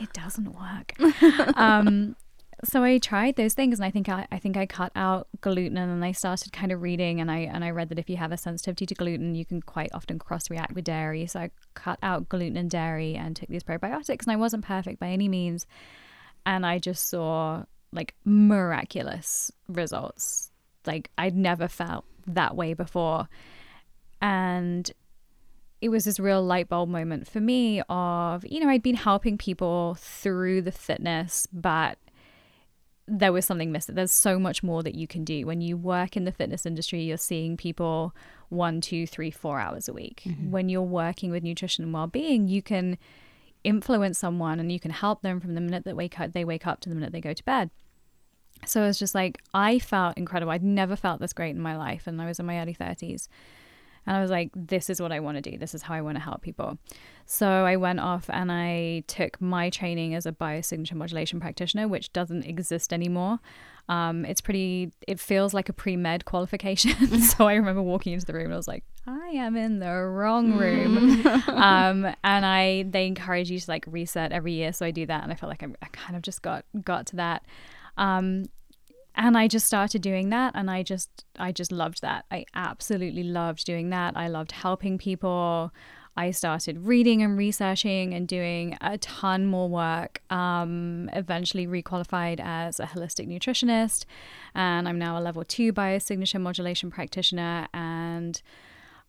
[0.00, 0.94] it doesn't work.
[1.56, 2.16] um,
[2.64, 5.76] so I tried those things, and I think I, I think I cut out gluten,
[5.76, 8.16] and then I started kind of reading, and I and I read that if you
[8.16, 11.26] have a sensitivity to gluten, you can quite often cross react with dairy.
[11.26, 14.98] So I cut out gluten and dairy, and took these probiotics, and I wasn't perfect
[14.98, 15.66] by any means,
[16.46, 20.50] and I just saw like miraculous results.
[20.86, 23.28] Like I'd never felt that way before,
[24.20, 24.90] and
[25.80, 29.36] it was this real light bulb moment for me of you know i'd been helping
[29.36, 31.98] people through the fitness but
[33.06, 33.94] there was something missing.
[33.94, 35.46] There's so much more that you can do.
[35.46, 38.14] When you work in the fitness industry you're seeing people
[38.48, 40.22] one two three four hours a week.
[40.24, 40.50] Mm-hmm.
[40.50, 42.98] When you're working with nutrition and well-being you can
[43.64, 46.66] influence someone and you can help them from the minute that wake up they wake
[46.66, 47.70] up to the minute they go to bed
[48.66, 52.06] so it's just like i felt incredible i'd never felt this great in my life
[52.06, 53.28] and i was in my early 30s
[54.06, 55.56] and I was like, this is what I want to do.
[55.56, 56.78] This is how I want to help people.
[57.24, 62.12] So I went off and I took my training as a biosignature modulation practitioner, which
[62.12, 63.38] doesn't exist anymore.
[63.88, 67.20] Um, it's pretty, it feels like a pre med qualification.
[67.22, 69.92] so I remember walking into the room and I was like, I am in the
[69.92, 71.26] wrong room.
[71.48, 74.72] um, and I, they encourage you to like reset every year.
[74.72, 75.22] So I do that.
[75.22, 77.44] And I felt like I, I kind of just got, got to that.
[77.96, 78.46] Um,
[79.16, 83.22] and i just started doing that and i just i just loved that i absolutely
[83.22, 85.72] loved doing that i loved helping people
[86.16, 92.80] i started reading and researching and doing a ton more work um, eventually requalified as
[92.80, 94.04] a holistic nutritionist
[94.54, 98.42] and i'm now a level two biosignature modulation practitioner and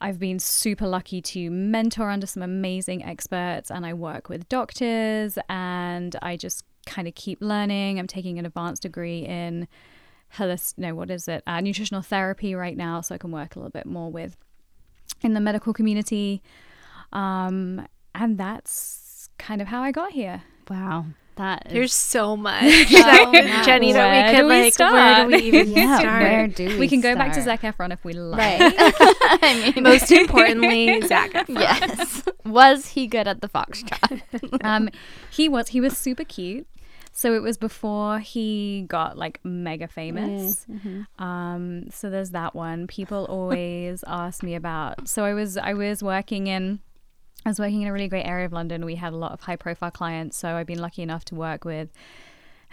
[0.02, 5.38] I've been super lucky to mentor under some amazing experts, and I work with doctors,
[5.50, 7.98] and I just kind of keep learning.
[7.98, 9.68] I'm taking an advanced degree in
[10.38, 11.44] holistic, no, what is it?
[11.48, 14.38] Uh, nutritional therapy right now, so I can work a little bit more with
[15.22, 16.42] in the medical community.
[17.14, 20.44] Um, and that's kind of how I got here.
[20.70, 21.06] Wow.
[21.36, 23.66] That is There's so much, So much.
[23.66, 24.62] Jenny, that Where we do could we like.
[24.62, 25.30] Where start?
[25.30, 26.22] do we even yeah, start?
[26.24, 27.60] where do we We can go back to start?
[27.62, 28.60] Zac Efron if we like.
[28.60, 28.74] Right.
[29.42, 31.32] I mean, Most importantly, Zac.
[31.34, 31.60] Efron.
[31.60, 32.24] yes.
[32.46, 34.22] Was he good at the foxtrot?
[34.64, 34.90] um,
[35.30, 36.68] he was he was super cute.
[37.12, 40.66] So it was before he got like mega famous.
[41.18, 42.88] Um, so there's that one.
[42.88, 45.08] People always ask me about.
[45.08, 46.80] So I was I was working in
[47.46, 48.86] I was working in a really great area of London.
[48.86, 50.36] We had a lot of high profile clients.
[50.38, 51.90] So I've been lucky enough to work with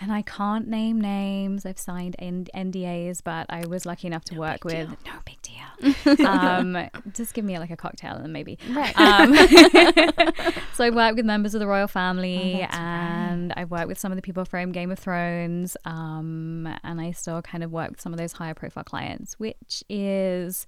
[0.03, 1.65] and I can't name names.
[1.65, 4.89] I've signed N- NDAs, but I was lucky enough to work with.
[5.07, 6.27] No big deal.
[6.27, 6.77] um,
[7.13, 8.59] just give me like a cocktail and then maybe.
[8.71, 8.99] Right.
[8.99, 9.35] Um,
[10.75, 14.13] so I worked with members of the royal Oh, family, and I've worked with some
[14.13, 18.01] of the people from Game of Thrones, um, and I still kind of work with
[18.01, 20.67] some of those higher profile clients, which is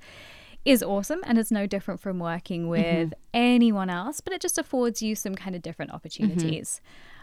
[0.64, 5.02] is awesome and it's no different from working with anyone else but it just affords
[5.02, 6.80] you some kind of different opportunities.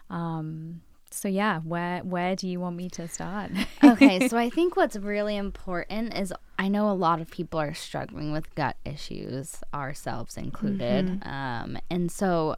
[0.10, 3.52] Um, so yeah where where do you want me to start?
[3.84, 7.74] Okay, so I think what's really important is I know a lot of people are
[7.74, 11.22] struggling with gut issues, ourselves included.
[11.26, 12.56] Um, and so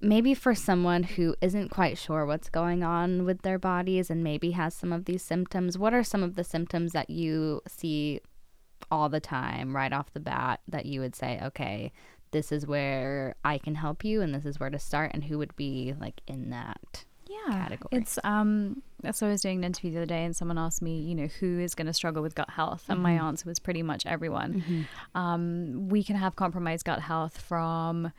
[0.00, 4.50] maybe for someone who isn't quite sure what's going on with their bodies and maybe
[4.50, 8.20] has some of these symptoms, what are some of the symptoms that you see
[8.90, 11.92] all the time right off the bat that you would say, okay,
[12.32, 15.38] this is where I can help you and this is where to start and who
[15.38, 17.04] would be like in that?
[17.30, 17.88] yeah category.
[17.92, 20.98] it's um so i was doing an interview the other day and someone asked me
[21.00, 23.82] you know who is going to struggle with gut health and my answer was pretty
[23.82, 28.12] much everyone um, we can have compromised gut health from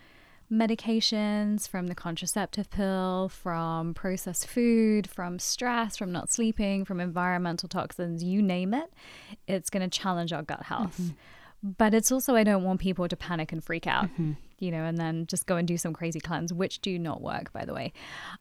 [0.51, 7.69] medications from the contraceptive pill from processed food from stress from not sleeping from environmental
[7.69, 8.91] toxins you name it
[9.47, 10.99] it's going to challenge our gut health.
[11.63, 14.09] But it's also i don't want people to panic and freak out
[14.59, 17.53] you know and then just go and do some crazy cleanse which do not work
[17.53, 17.93] by the way.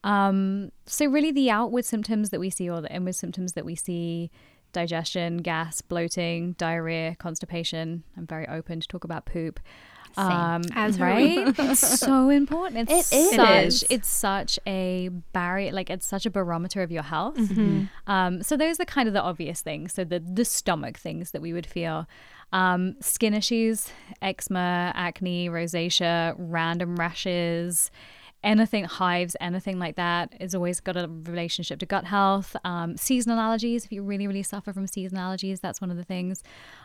[0.03, 3.77] Um, so really the outward symptoms that we see or the inward symptoms that we
[3.77, 4.31] see
[4.73, 9.59] digestion gas bloating diarrhea constipation i'm very open to talk about poop
[10.17, 13.31] um, As right it's so important it's It is.
[13.35, 13.85] such It is.
[13.91, 17.85] it's such a barrier like it's such a barometer of your health Mm-hmm.
[18.07, 19.93] um, so those are kind of the obvious things.
[19.93, 22.07] So the the stomach things that we would feel,
[22.53, 27.91] um, skin issues, eczema, acne, rosacea, random rashes,
[28.43, 32.57] anything hives, anything like that is always got a relationship to gut health.
[32.65, 36.05] Um, seasonal allergies, if you really really suffer from seasonal allergies, that's one of the
[36.05, 36.43] things.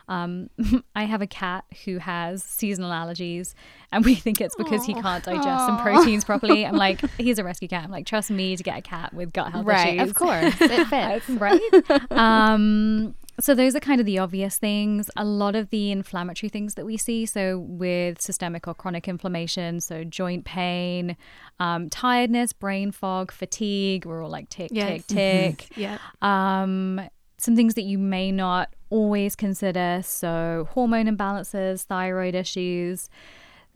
[0.08, 0.50] Um,
[0.94, 3.54] I have a cat who has seasonal allergies,
[3.92, 6.66] and we think it's because he can't digest some proteins properly.
[6.66, 7.84] I'm like, he's a rescue cat.
[7.84, 10.54] I'm like, trust me to get a cat with gut health Right, issues of course.
[10.60, 11.28] It fits.
[11.30, 12.10] right?
[12.10, 15.10] um, so those are kind of the obvious things.
[15.16, 17.26] A lot of the inflammatory things that we see.
[17.26, 21.16] So with systemic or chronic inflammation, so joint pain,
[21.60, 24.06] um, tiredness, brain fog, fatigue.
[24.06, 25.04] We're all like tick, Yes.
[25.06, 25.68] tick, tick.
[25.76, 25.98] Yeah.
[26.22, 27.00] Um,
[27.38, 30.00] some things that you may not always consider.
[30.02, 33.10] So hormone imbalances, thyroid issues.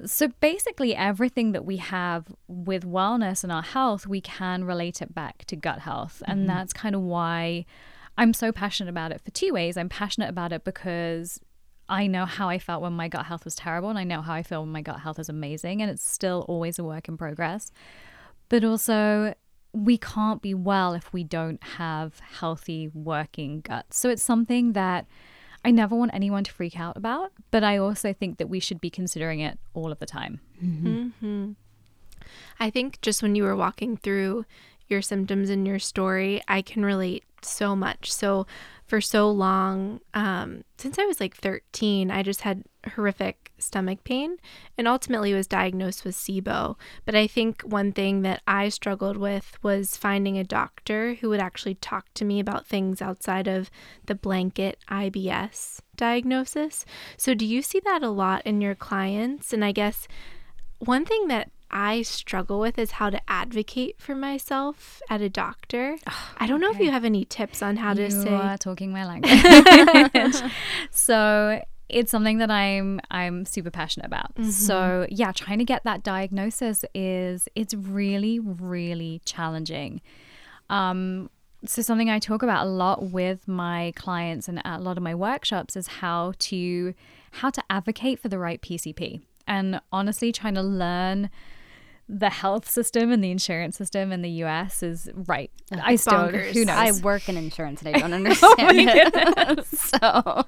[0.06, 5.14] So basically, everything that we have with wellness and our health, we can relate it
[5.14, 6.22] back to gut health.
[6.26, 7.66] And that's kind of why
[8.18, 9.76] I'm so passionate about it for two ways.
[9.76, 11.40] I'm passionate about it because
[11.88, 14.34] I know how I felt when my gut health was terrible, and I know how
[14.34, 15.82] I feel when my gut health is amazing.
[15.82, 17.72] And it's still always a work in progress.
[18.48, 19.34] But also,
[19.72, 23.98] we can't be well if we don't have healthy working guts.
[23.98, 25.06] So it's something that
[25.64, 28.80] I never want anyone to freak out about, but I also think that we should
[28.80, 30.40] be considering it all of the time.
[30.58, 31.52] hmm
[32.58, 34.44] I think just when you were walking through
[34.90, 38.12] your symptoms and your story, I can relate so much.
[38.12, 38.46] So,
[38.86, 44.36] for so long, um, since I was like 13, I just had horrific stomach pain
[44.76, 46.76] and ultimately was diagnosed with SIBO.
[47.04, 51.38] But I think one thing that I struggled with was finding a doctor who would
[51.38, 53.70] actually talk to me about things outside of
[54.06, 56.84] the blanket IBS diagnosis.
[57.16, 59.52] So, do you see that a lot in your clients?
[59.52, 60.08] And I guess
[60.80, 65.96] one thing that I struggle with is how to advocate for myself at a doctor.
[66.38, 68.28] I don't know if you have any tips on how to you say.
[68.32, 69.04] are talking my
[70.12, 70.34] language.
[70.90, 74.32] so it's something that I'm I'm super passionate about.
[74.44, 80.00] So yeah, trying to get that diagnosis is it's really really challenging.
[80.68, 81.30] Um,
[81.66, 85.14] so something I talk about a lot with my clients and a lot of my
[85.14, 86.94] workshops is how to
[87.32, 89.20] how to advocate for the right PCP.
[89.46, 91.30] And honestly, trying to learn
[92.12, 95.50] the health system and the insurance system in the US is right.
[95.70, 96.52] I still bonkers.
[96.52, 96.76] who knows.
[96.76, 99.66] I work in insurance and I don't understand oh it.
[99.66, 100.44] so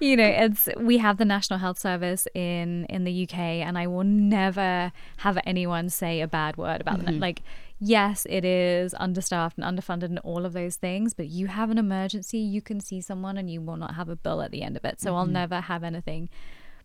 [0.00, 3.86] you know it's we have the national health service in in the uk and i
[3.86, 7.22] will never have anyone say a bad word about them mm-hmm.
[7.22, 7.42] like
[7.78, 11.78] yes it is understaffed and underfunded and all of those things but you have an
[11.78, 14.76] emergency you can see someone and you will not have a bill at the end
[14.76, 15.34] of it so i'll mm-hmm.
[15.34, 16.28] never have anything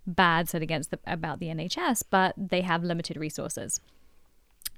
[0.07, 3.79] bad said against the, about the nhs but they have limited resources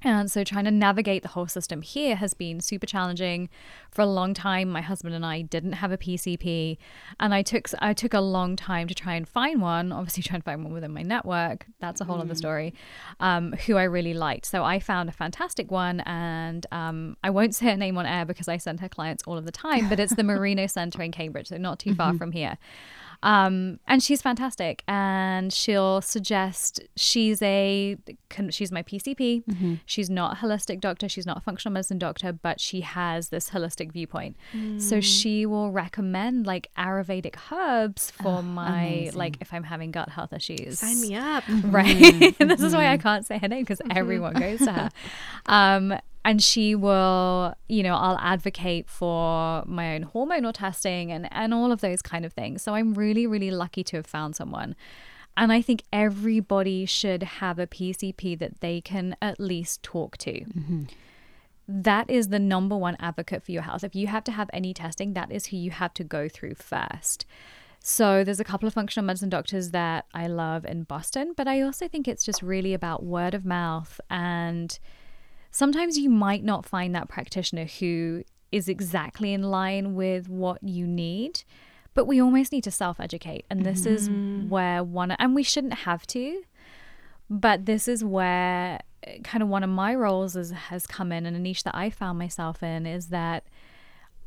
[0.04, 3.50] And so trying to navigate the whole system here has been super challenging.
[3.90, 6.78] For a long time, my husband and I didn't have a PCP,
[7.20, 9.92] and I took I took a long time to try and find one.
[9.92, 11.66] Obviously, trying to find one within my network.
[11.80, 12.74] That's a whole other story.
[13.20, 14.46] Um, who I really liked.
[14.46, 18.26] So I found a fantastic one, and um, I won't say her name on air
[18.26, 19.90] because I send her clients all of the time.
[19.90, 22.58] But it's the Marino Center in Cambridge, so not too far from here.
[23.24, 27.98] Um, and she's fantastic, and she'll suggest she's a
[28.50, 29.44] she's my PCP.
[29.46, 29.74] Mm-hmm.
[29.86, 31.10] She's not a holistic doctor.
[31.10, 34.38] She's not a functional medicine doctor, but she has this holistic viewpoint.
[34.78, 35.04] So mm.
[35.04, 40.34] she will recommend like Ayurvedic herbs for ah, my like if I'm having gut health
[40.34, 40.80] issues.
[40.80, 41.44] Sign me up.
[41.68, 41.98] Right.
[41.98, 42.48] Mm-hmm.
[42.48, 43.02] this is why I mm-hmm.
[43.02, 44.90] can't say her name because everyone goes to her.
[45.48, 45.94] Um,
[46.28, 51.72] and she will, you know, I'll advocate for my own hormonal testing and, and all
[51.72, 52.62] of those kind of things.
[52.62, 54.76] So I'm really, really lucky to have found someone.
[55.38, 60.42] And I think everybody should have a PCP that they can at least talk to.
[60.42, 60.84] Mm-hmm.
[61.66, 63.86] That is the number one advocate for your health.
[63.86, 66.56] If you have to have any testing, that is who you have to go through
[66.56, 67.26] first.
[67.80, 71.62] So there's a couple of functional medicine doctors that I love in Boston, but I
[71.62, 74.02] also think it's just really about word of mouth.
[74.10, 74.78] And
[75.58, 80.86] sometimes you might not find that practitioner who is exactly in line with what you
[80.86, 81.44] need,
[81.96, 83.44] but we almost need to self educate.
[83.50, 84.08] And this is
[84.50, 86.44] where one, and we shouldn't have to,
[87.28, 91.26] but this is where uh, kind of one of my roles is, has come in
[91.26, 93.48] and a niche that I found myself in is that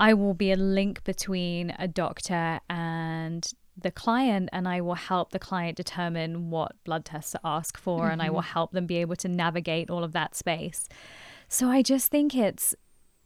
[0.01, 3.49] I will be a link between a doctor and
[3.83, 8.09] the client, and I will help the client determine what blood tests to ask for,
[8.09, 8.53] and I will mm-hmm.
[8.53, 10.89] help them be able to navigate all of that space.
[11.49, 12.75] So I just think it's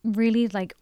[0.03, 0.75] really like,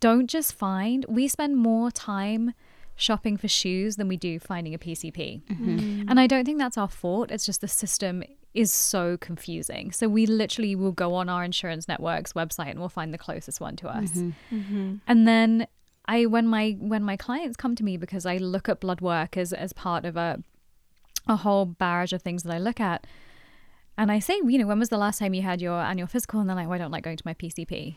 [0.00, 2.52] don't just find, we spend more time
[2.96, 5.42] shopping for shoes than we do finding a PCP.
[5.42, 6.08] Mm-hmm.
[6.08, 7.30] And I don't think that's our fault.
[7.30, 9.92] It's just the system is so confusing.
[9.92, 13.60] So we literally will go on our insurance network's website and we'll find the closest
[13.60, 14.10] one to us.
[14.10, 14.96] Mm-hmm.
[15.06, 15.66] And then
[16.08, 19.36] I when my when my clients come to me because I look at blood work
[19.36, 20.42] as as part of a
[21.26, 23.06] a whole barrage of things that I look at.
[23.98, 26.38] And I say, you know, when was the last time you had your annual physical?
[26.38, 27.96] And they're like, well, I don't like going to my PCP.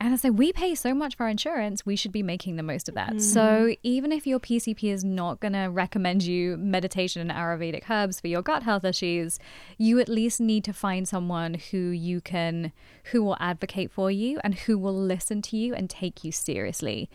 [0.00, 2.62] And I say, we pay so much for our insurance, we should be making the
[2.62, 3.20] most of that.
[3.20, 8.20] So even if your PCP is not going to recommend you meditation and Ayurvedic herbs
[8.20, 9.40] for your gut health issues,
[9.76, 12.70] you at least need to find someone who you can,
[13.10, 17.10] who will advocate for you and who will listen to you and take you seriously.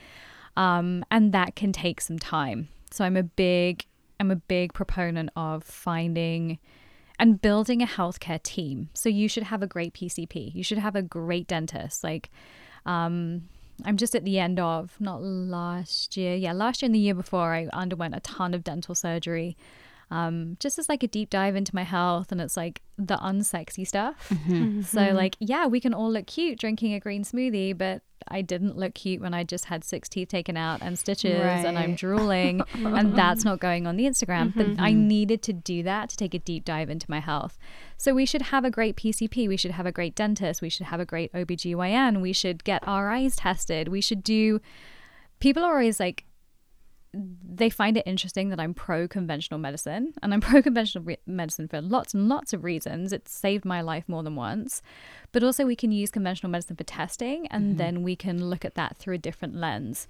[0.57, 2.67] Um, and that can take some time.
[2.91, 3.85] So I'm a big,
[4.19, 6.59] I'm a big proponent of finding
[7.17, 8.89] and building a healthcare team.
[8.93, 10.53] So you should have a great PCP.
[10.53, 12.03] You should have a great dentist.
[12.03, 12.29] Like,
[12.85, 13.49] um,
[13.85, 17.15] I'm just at the end of not last year, yeah, last year and the year
[17.15, 19.57] before, I underwent a ton of dental surgery.
[20.11, 23.87] Um, just as like a deep dive into my health, and it's like the unsexy
[23.87, 24.31] stuff.
[24.85, 28.77] So like, yeah, we can all look cute drinking a green smoothie, but I didn't
[28.77, 32.61] look cute when I just had six teeth taken out and stitches and I'm drooling
[32.73, 34.53] and that's not going on the Instagram.
[34.55, 35.07] But I mm-hmm.
[35.07, 37.57] needed to do that to take a deep dive into my health.
[37.97, 40.87] So we should have a great PCP, we should have a great dentist, we should
[40.87, 44.59] have a great OBGYN, we should get our eyes tested, we should do
[45.39, 46.25] people are always like
[47.13, 51.67] they find it interesting that I'm pro conventional medicine, and I'm pro conventional re- medicine
[51.67, 53.13] for lots and lots of reasons.
[53.13, 54.81] It's saved my life more than once,
[55.31, 57.77] but also we can use conventional medicine for testing, and mm-hmm.
[57.77, 60.07] then we can look at that through a different lens.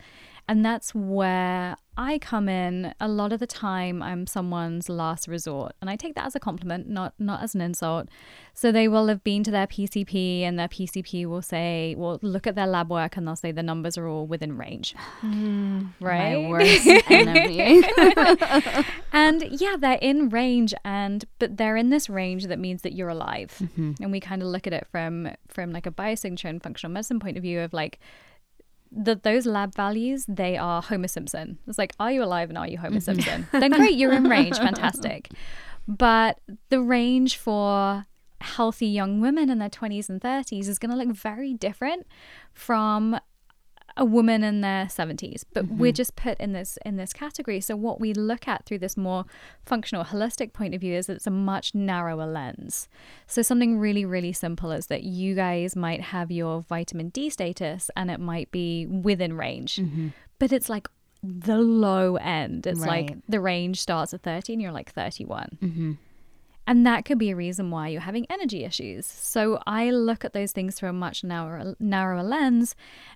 [0.47, 2.93] And that's where I come in.
[2.99, 6.39] A lot of the time, I'm someone's last resort, and I take that as a
[6.39, 8.09] compliment, not not as an insult.
[8.53, 12.45] So they will have been to their PCP, and their PCP will say, "Well, look
[12.45, 15.93] at their lab work," and they'll say the numbers are all within range, right?
[15.99, 17.83] My worst enemy.
[19.13, 23.09] And yeah, they're in range and but they're in this range that means that you're
[23.09, 23.55] alive.
[23.61, 23.93] Mm-hmm.
[24.01, 27.19] And we kind of look at it from from like a biosignature and functional medicine
[27.19, 27.99] point of view of like
[28.95, 31.57] that those lab values, they are Homer Simpson.
[31.67, 33.19] It's like, are you alive and are you Homer mm-hmm.
[33.21, 33.47] Simpson?
[33.51, 35.29] then great, you're in range, fantastic.
[35.87, 36.39] But
[36.69, 38.05] the range for
[38.41, 42.05] healthy young women in their 20s and 30s is going to look very different
[42.53, 43.19] from
[43.95, 45.95] a woman in their 70s but we're mm-hmm.
[45.95, 47.61] just put in this in this category.
[47.61, 49.25] So what we look at through this more
[49.65, 52.87] functional holistic point of view is that it's a much narrower lens.
[53.27, 57.91] So something really really simple is that you guys might have your vitamin D status
[57.95, 60.09] and it might be within range mm-hmm.
[60.39, 60.87] but it's like
[61.23, 62.67] the low end.
[62.67, 65.91] It's like the range starts at 30 and you're like 31 mm-hmm.
[66.65, 69.05] And that could be a reason why you're having energy issues.
[69.05, 72.75] So I look at those things through a much narrower, narrower lens,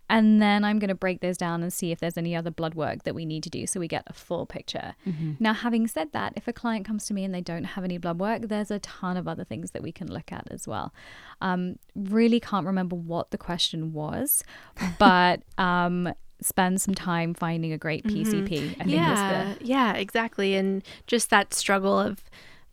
[0.10, 2.76] and then I'm going to break those down and see if there's any other blood
[2.76, 4.96] work that we need to do so we get a full picture.
[5.40, 7.98] Now, having said that, if a client comes to me and they don't have any
[7.98, 10.94] blood work, there's a ton of other things that we can look at as well.
[11.42, 14.44] Um, really can't remember what the question was,
[15.00, 18.76] but um, spend some time finding a great PCP.
[18.80, 20.56] I think yeah, yeah, exactly.
[20.56, 22.22] And just that struggle of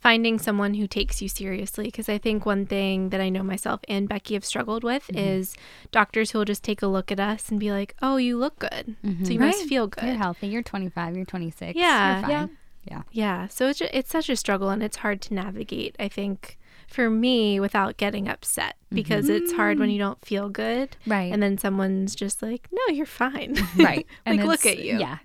[0.04, 1.86] finding someone who takes you seriously.
[1.86, 5.18] Because I think one thing that I know myself and Becky have struggled with Mm-hmm.
[5.18, 5.56] is
[5.90, 8.58] doctors who will just take a look at us and be like, "Oh, you look
[8.60, 8.94] good,
[9.24, 9.68] so you must Right.
[9.68, 10.46] feel You're good." healthy.
[10.48, 11.16] You're 25.
[11.16, 11.74] You're 26.
[11.76, 12.30] Yeah, You're fine.
[12.30, 12.46] yeah.
[12.92, 13.02] Yeah.
[13.12, 15.96] Yeah, so it's ju- it's such a struggle and it's hard to navigate.
[15.98, 16.58] I think
[16.94, 21.10] for me without getting upset because it's hard when you don't feel good, Mm-hmm.
[21.10, 21.32] Right.
[21.32, 23.76] And then someone's just like, "No, you're fine." right.
[23.76, 24.98] like, And look at you.
[24.98, 25.18] Yeah.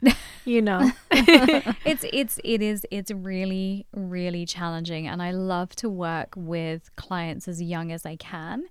[0.45, 0.91] you know.
[1.11, 7.47] it's it's it is it's really really challenging and i love to work with clients
[7.47, 8.63] as young as i can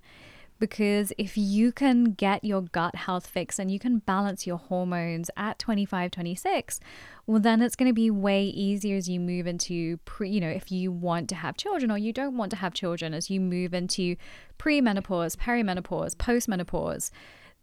[0.59, 5.29] because if you can get your gut health fixed and you can balance your hormones
[5.37, 6.79] at 25 26
[7.25, 10.49] well then it's going to be way easier as you move into pre you know
[10.49, 13.39] if you want to have children or you don't want to have children as you
[13.39, 14.15] move into
[14.57, 17.11] premenopause perimenopause postmenopause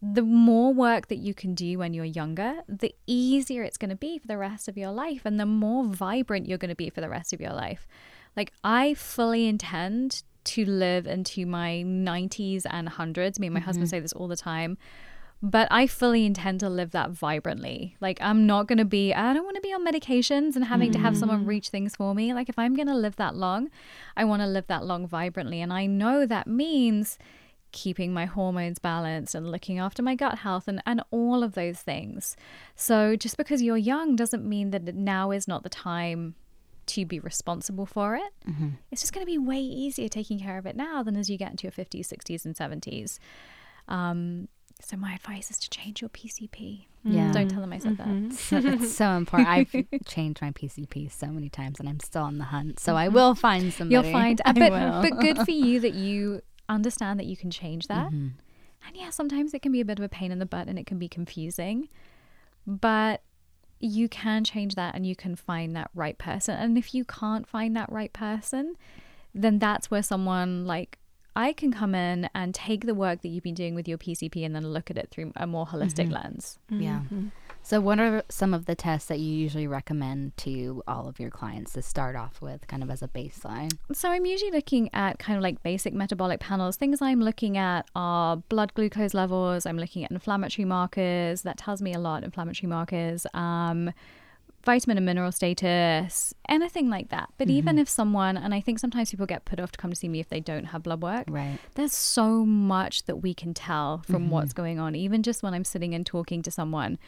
[0.02, 3.96] the more work that you can do when you're younger, the easier it's going to
[3.96, 6.90] be for the rest of your life and the more vibrant you're going to be
[6.90, 7.88] for the rest of your life.
[8.36, 13.38] Like, I fully intend to live into my 90s and 100s.
[13.38, 13.96] Me and my husband mm-hmm.
[13.96, 14.78] say this all the time.
[15.42, 17.96] But I fully intend to live that vibrantly.
[18.00, 20.92] Like, I'm not going to be, I don't want to be on medications and having
[20.92, 21.46] to have someone mm.
[21.46, 22.32] reach things for me.
[22.32, 23.68] Like, if I'm going to live that long,
[24.16, 25.60] I want to live that long vibrantly.
[25.60, 27.18] And I know that means
[27.72, 31.80] keeping my hormones balanced and looking after my gut health and, and all of those
[31.80, 32.34] things.
[32.74, 36.34] So just because you're young doesn't mean that now is not the time
[36.86, 38.32] to be responsible for it.
[38.90, 41.36] It's just going to be way easier taking care of it now than as you
[41.36, 43.18] get into your 50s, 60s, and 70s.
[43.88, 44.48] Um,
[44.82, 46.86] so my advice is to change your PCP.
[47.02, 47.32] Yeah.
[47.32, 48.32] Don't tell them I said that.
[48.34, 49.48] So it's so important.
[49.48, 52.80] I've changed my PCP so many times and I'm still on the hunt.
[52.80, 53.94] So I will find somebody.
[53.94, 55.02] You'll find, I but, will.
[55.02, 58.08] but good for you that you understand that you can change that.
[58.08, 58.28] Mm-hmm.
[58.86, 60.78] And yeah, sometimes it can be a bit of a pain in the butt and
[60.78, 61.88] it can be confusing,
[62.66, 63.22] but
[63.78, 66.56] you can change that and you can find that right person.
[66.56, 68.76] And if you can't find that right person,
[69.34, 70.98] then that's where someone like
[71.34, 74.44] I can come in and take the work that you've been doing with your PCP
[74.44, 76.14] and then look at it through a more holistic mm-hmm.
[76.14, 76.58] lens.
[76.70, 77.00] Yeah.
[77.04, 77.28] Mm-hmm.
[77.66, 81.30] So, what are some of the tests that you usually recommend to all of your
[81.30, 83.76] clients to start off with, kind of as a baseline?
[83.92, 86.76] So I'm usually looking at kind of like basic metabolic panels.
[86.76, 89.66] Things I'm looking at are blood glucose levels.
[89.66, 91.42] I'm looking at inflammatory markers.
[91.42, 92.22] That tells me a lot.
[92.22, 93.26] Inflammatory markers.
[93.34, 93.90] Um,
[94.66, 97.30] vitamin and mineral status, anything like that.
[97.38, 99.96] But even if someone, and I think sometimes people get put off to come to
[99.96, 101.60] see me if they don't have blood work, Right.
[101.76, 105.64] there's so much that we can tell from what's going on, even just when I'm
[105.64, 106.98] sitting and talking to someone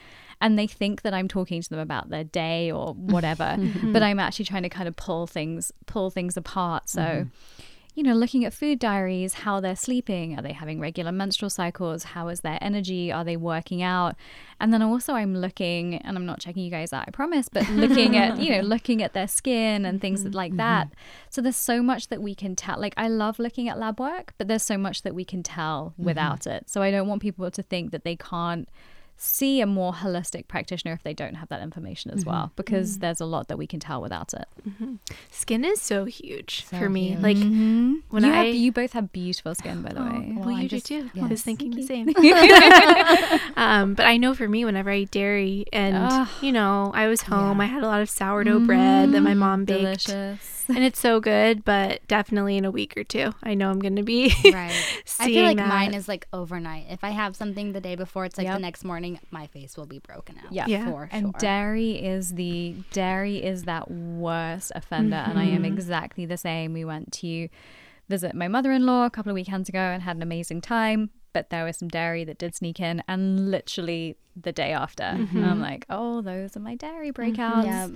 [0.41, 3.93] and they think that I'm talking to them about their day or whatever, mm-hmm.
[3.93, 6.89] but I'm actually trying to kind of pull things, pull things apart.
[6.89, 7.61] So, mm-hmm.
[7.95, 12.03] you know, looking at food diaries, how they're sleeping, are they having regular menstrual cycles?
[12.03, 13.11] How is their energy?
[13.11, 14.15] Are they working out?
[14.61, 17.69] And then also I'm looking, and I'm not checking you guys out, I promise, but
[17.71, 20.31] looking at, you know, looking at their skin and things mm-hmm.
[20.31, 20.89] like that.
[21.29, 22.79] So there's so much that we can tell.
[22.79, 25.93] Like I love looking at lab work, but there's so much that we can tell
[25.97, 26.69] without it.
[26.69, 28.69] So I don't want people to think that they can't
[29.21, 33.19] see a more holistic practitioner if they don't have that information as well, because there's
[33.19, 34.47] a lot that we can tell without it.
[35.29, 37.09] Skin is so huge So for me.
[37.09, 37.19] huge.
[37.21, 37.93] Like Mm-hmm.
[38.11, 40.31] when you, I have, you both have beautiful skin, by the Oh, way.
[40.37, 41.21] well, Well, I you just- do too.
[41.21, 42.07] I was thinking the same.
[43.57, 46.27] um, but I know for me, whenever I eat dairy, and Ugh.
[46.41, 47.63] you know, I was home, Yeah.
[47.65, 50.65] I had a lot of sourdough bread that my mom baked, Delicious.
[50.69, 51.65] and it's so good.
[51.65, 54.71] But definitely in a week or two, I know I'm gonna be Right.
[55.19, 55.67] I feel like that.
[55.67, 56.85] mine is like overnight.
[56.89, 58.55] If I have something the day before, it's like Yep.
[58.55, 60.51] the next morning, my face will be broken out.
[60.51, 60.65] Yeah.
[60.67, 60.85] Yeah.
[60.89, 61.39] For And sure.
[61.39, 65.65] dairy is the dairy is that worst offender, and I am Mm-hmm.
[65.65, 66.73] exactly the same.
[66.73, 67.49] We went to
[68.09, 71.09] visit my mother-in-law a couple of weekends ago and had an amazing time.
[71.31, 75.43] But there was some dairy that did sneak in, and literally the day after, Mm-hmm.
[75.43, 77.87] I'm like, "Oh, those are my dairy breakouts." Yeah.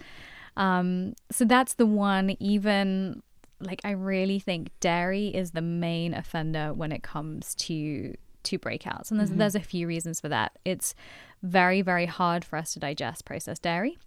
[0.56, 2.36] Um, so that's the one.
[2.40, 3.24] Even
[3.60, 8.14] like I really think dairy is the main offender when it comes to
[8.44, 9.40] to breakouts, and there's mm-hmm.
[9.40, 10.58] there's a few reasons for that.
[10.66, 10.96] It's
[11.42, 13.98] very very hard for us to digest processed dairy,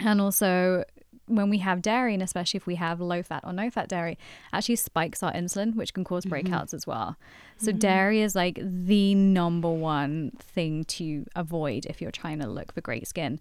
[0.00, 0.84] and also
[1.26, 4.18] when we have dairy, and especially if we have low fat or no fat dairy,
[4.52, 6.46] actually spikes our insulin, which can cause mm-hmm.
[6.46, 7.16] breakouts as well.
[7.58, 7.78] So mm-hmm.
[7.78, 12.80] dairy is like the number one thing to avoid if you're trying to look for
[12.80, 13.40] great skin.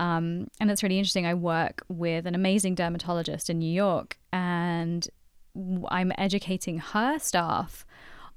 [0.00, 1.26] Um, and it's really interesting.
[1.26, 5.06] I work with an amazing dermatologist in New York, and
[5.88, 7.84] I'm educating her staff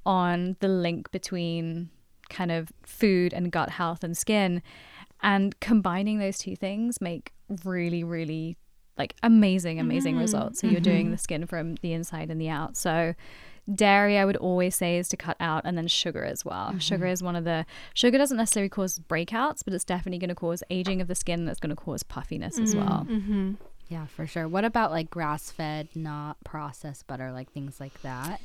[0.06, 1.90] on the link between
[2.30, 4.62] kind of food and gut health and skin.
[5.22, 7.34] And combining those two things make
[7.64, 8.58] really, really
[8.98, 10.22] like amazing, amazing mm-hmm.
[10.22, 10.60] results.
[10.60, 11.12] So you're doing mm-hmm.
[11.12, 12.76] the skin from the inside and the out.
[12.76, 13.14] So
[13.74, 16.70] dairy I would always say is to cut out and then sugar as well.
[16.70, 16.80] Mm-hmm.
[16.80, 20.36] Sugar is one of the sugar doesn't necessarily cause breakouts, but it's definitely going to
[20.36, 23.06] cause aging of the skin that's going to cause puffiness as well.
[23.10, 23.54] Mm-hmm.
[23.88, 24.48] Yeah, for sure.
[24.48, 28.40] What about like grass fed, not processed butter, like things like that?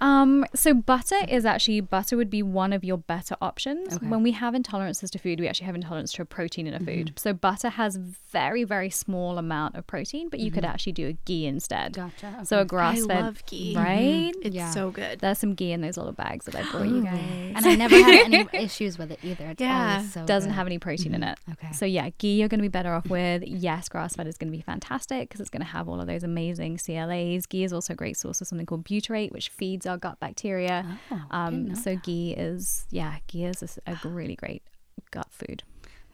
[0.00, 3.96] Um, so butter is actually butter would be one of your better options.
[3.96, 4.06] Okay.
[4.06, 6.78] When we have intolerances to food, we actually have intolerance to a protein in a
[6.78, 7.08] food.
[7.08, 7.16] Mm-hmm.
[7.16, 10.72] So butter has very very small amount of protein, but you could mm-hmm.
[10.72, 11.94] actually do a ghee instead.
[11.94, 12.44] Gotcha.
[12.44, 12.68] So a okay.
[12.68, 13.74] grass I fed, love ghee.
[13.76, 14.32] right?
[14.32, 14.40] Mm-hmm.
[14.42, 14.70] It's Yeah.
[14.70, 15.20] so good.
[15.20, 17.52] There's some ghee in those little bags that I brought you oh, guys.
[17.56, 19.46] and I never had any issues with it either.
[19.50, 19.96] It's Yeah.
[19.96, 20.56] always so Doesn't good.
[20.56, 21.38] have any protein in it.
[21.52, 21.72] Okay.
[21.72, 23.42] So yeah, ghee you're going to be better off with.
[23.44, 26.06] Yes, grass fed is going to be fantastic because it's going to have all of
[26.06, 27.46] those amazing CLAs.
[27.46, 30.98] Ghee is also a great source of something called butyrate, which feeds gut bacteria.
[31.10, 34.62] Oh, um, so ghee is yeah, ghee is a a, really great
[35.10, 35.62] gut food.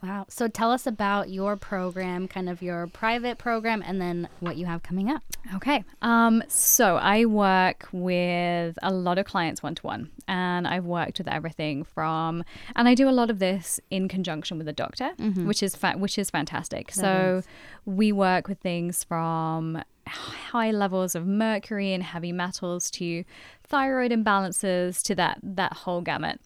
[0.02, 0.26] Wow.
[0.28, 4.66] So tell us about your program, kind of your private program, and then what you
[4.66, 5.22] have coming up.
[5.54, 5.84] Okay.
[6.02, 11.18] Um, so I work with a lot of clients one to one, and I've worked
[11.18, 12.44] with everything from,
[12.76, 15.12] and I do a lot of this in conjunction with a doctor,
[15.44, 16.92] which is fa- which is fantastic.
[16.92, 17.42] so
[17.86, 23.24] we work with things from high levels of mercury and heavy metals to
[23.64, 26.40] thyroid imbalances to that that whole gamut.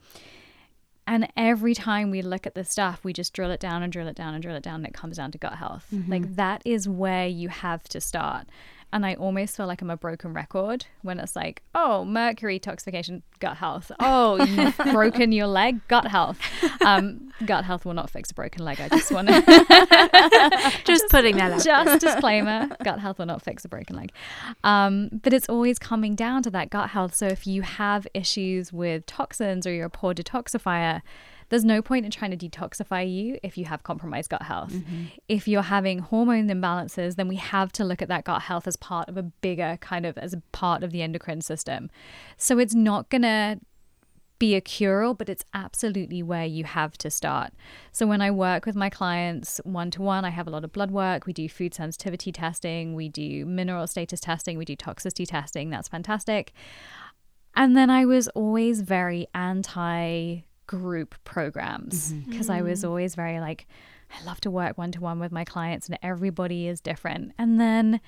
[1.07, 4.07] And every time we look at the stuff, we just drill it down and drill
[4.07, 5.87] it down and drill it down, and it comes down to gut health.
[5.91, 6.35] Like mm-hmm.
[6.35, 8.47] that is where you have to start.
[8.93, 13.22] And I almost feel like I'm a broken record when it's like, oh, mercury toxification,
[13.38, 13.93] gut health.
[14.01, 16.38] Oh, you've broken your leg, gut health.
[16.84, 18.80] Um, gut health will not fix a broken leg.
[18.80, 21.62] I just want to Just putting that out.
[21.64, 24.12] just disclaimer gut health will not fix a broken leg
[24.64, 28.72] um, but it's always coming down to that gut health so if you have issues
[28.72, 31.03] with toxins or you're a poor detoxifier
[31.51, 35.05] there's no point in trying to detoxify you if you have compromised gut health mm-hmm.
[35.28, 38.76] if you're having hormone imbalances then we have to look at that gut health as
[38.76, 41.90] part of a bigger kind of as a part of the endocrine system
[42.36, 43.61] so it's not gonna
[44.40, 47.53] be a cure all, but it's absolutely where you have to start.
[47.92, 50.72] So when I work with my clients one to one, I have a lot of
[50.72, 51.26] blood work.
[51.26, 55.70] We do food sensitivity testing, we do mineral status testing, we do toxicity testing.
[55.70, 56.53] That's fantastic.
[57.55, 60.40] And then I was always very anti
[60.71, 62.31] group programs mm-hmm.
[62.31, 62.89] because I was mm.
[62.89, 63.66] always very like,
[64.16, 67.33] I love to work one to one with my clients and everybody is different.
[67.37, 68.01] And then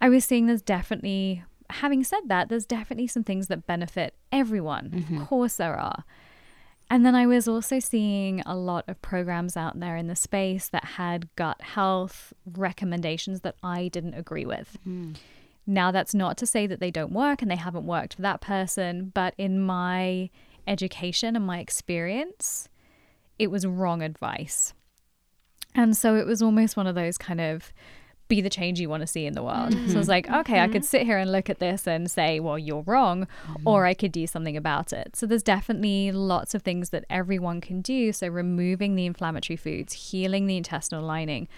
[0.00, 4.86] I was seeing there's definitely, having said that, there's definitely some things that benefit everyone.
[4.86, 5.24] Of mm-hmm.
[5.26, 6.02] course, there are.
[6.90, 10.68] And then I was also seeing a lot of programs out there in the space
[10.70, 14.76] that had gut health recommendations that I didn't agree with.
[14.84, 15.14] Mm.
[15.68, 18.40] Now, that's not to say that they don't work and they haven't worked for that
[18.40, 20.30] person, but in my
[20.70, 22.68] education and my experience,
[23.38, 24.72] it was wrong advice.
[25.74, 27.72] And so it was almost one of those kind of
[28.28, 29.72] be the change you want to see in the world.
[29.72, 30.08] So I was mm-hmm.
[30.08, 30.86] like, okay, I could mm-hmm.
[30.86, 33.26] sit here and look at this and say, well, you're wrong,
[33.64, 33.88] or mm-hmm.
[33.88, 35.16] I could do something about it.
[35.16, 38.12] So there's definitely lots of things that everyone can do.
[38.12, 41.48] So removing the inflammatory foods, healing the intestinal lining,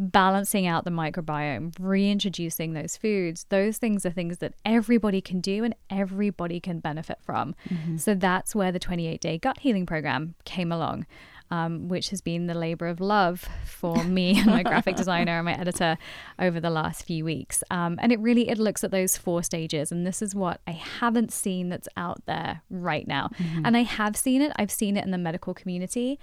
[0.00, 5.62] balancing out the microbiome, reintroducing those foods, those things are things that everybody can do
[5.62, 7.54] and everybody can benefit from.
[7.98, 11.06] So that's where the 28 day gut healing program came along.
[11.52, 15.44] Um, which has been the labor of love for me and my graphic designer and
[15.44, 15.98] my editor
[16.38, 17.64] over the last few weeks.
[17.72, 20.70] Um, and it really it looks at those four stages, and this is what I
[20.70, 23.30] haven't seen that's out there right now.
[23.64, 24.52] And I have seen it.
[24.60, 26.20] I've seen it in the medical community,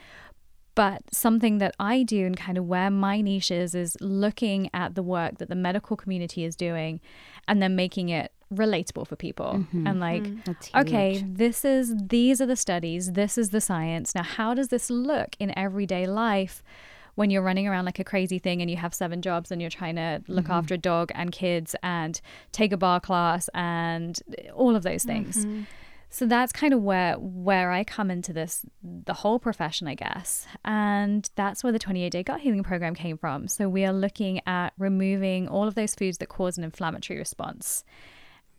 [0.78, 4.94] but something that I do and kind of where my niche is is looking at
[4.94, 7.02] the work that the medical community is doing
[7.48, 9.54] and then making it relatable for people.
[9.56, 9.88] Mm-hmm.
[9.88, 10.46] And like mm.
[10.46, 14.14] That's okay this is these are the studies this is the science.
[14.14, 16.64] Now how does this look in everyday life
[17.16, 19.72] when you're running around like a crazy thing and you have seven jobs and you're
[19.72, 20.54] trying to look mm-hmm.
[20.54, 22.22] after a dog and kids and
[22.52, 24.22] take a barre class and
[24.54, 25.64] all of those things mm-hmm.
[26.10, 30.48] So that's kind of where where I come into this the whole profession I guess.
[30.64, 33.48] And that's where the 28 day gut healing program came from.
[33.48, 37.84] So we are looking at removing all of those foods that cause an inflammatory response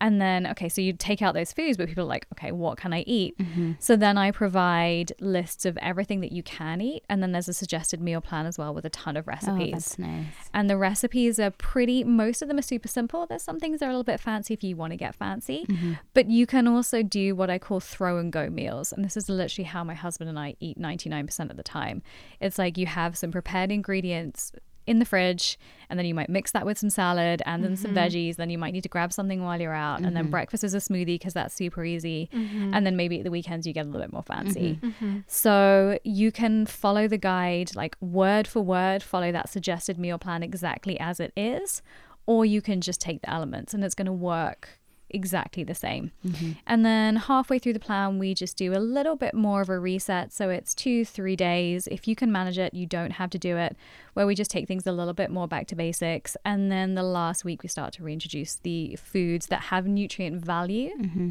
[0.01, 2.79] and then okay so you take out those foods but people are like okay what
[2.79, 3.37] can i eat?
[3.39, 3.73] Mm-hmm.
[3.79, 7.55] So then i provide lists of everything that you can eat and then there's a
[7.55, 9.49] suggested meal plan as well with a ton of recipes.
[9.49, 9.73] Oh, recipes.
[9.73, 10.51] that's nice.
[10.55, 13.27] and the recipes are pretty most of them are super simple.
[13.27, 15.67] There's some things that are a little bit fancy if you want to get fancy.
[15.69, 15.95] Mm-hmm.
[16.15, 18.93] But you can also do what i call throw and go meals.
[18.93, 22.03] And this is literally how my husband and i eat 99% of the time.
[22.41, 24.53] It's like you have some prepared ingredients
[24.89, 25.59] in the fridge
[25.91, 27.83] and then you might mix that with some salad and then Mm-hmm.
[27.83, 30.65] some veggies then you might need to grab something while you're out and then breakfast
[30.65, 32.75] is a smoothie because that's super easy Mm-hmm.
[32.75, 35.19] and then maybe at the weekends you get a little bit more fancy Mm-hmm.
[35.27, 40.43] so you can follow the guide like word for word follow that suggested meal plan
[40.43, 41.83] exactly as it is
[42.27, 44.79] or you can just take the elements and it's going to work
[45.11, 46.13] exactly the same.
[46.27, 46.53] Mm-hmm.
[46.67, 49.79] And then halfway through the plan, we just do a little bit more of a
[49.79, 50.33] reset.
[50.33, 51.87] So it's two, three days.
[51.89, 53.77] If you can manage it, you don't have to do it,
[54.15, 56.37] where we just take things a little bit more back to basics.
[56.45, 60.91] And then the last week, we start to reintroduce the foods that have nutrient value,
[60.99, 61.29] mm-hmm.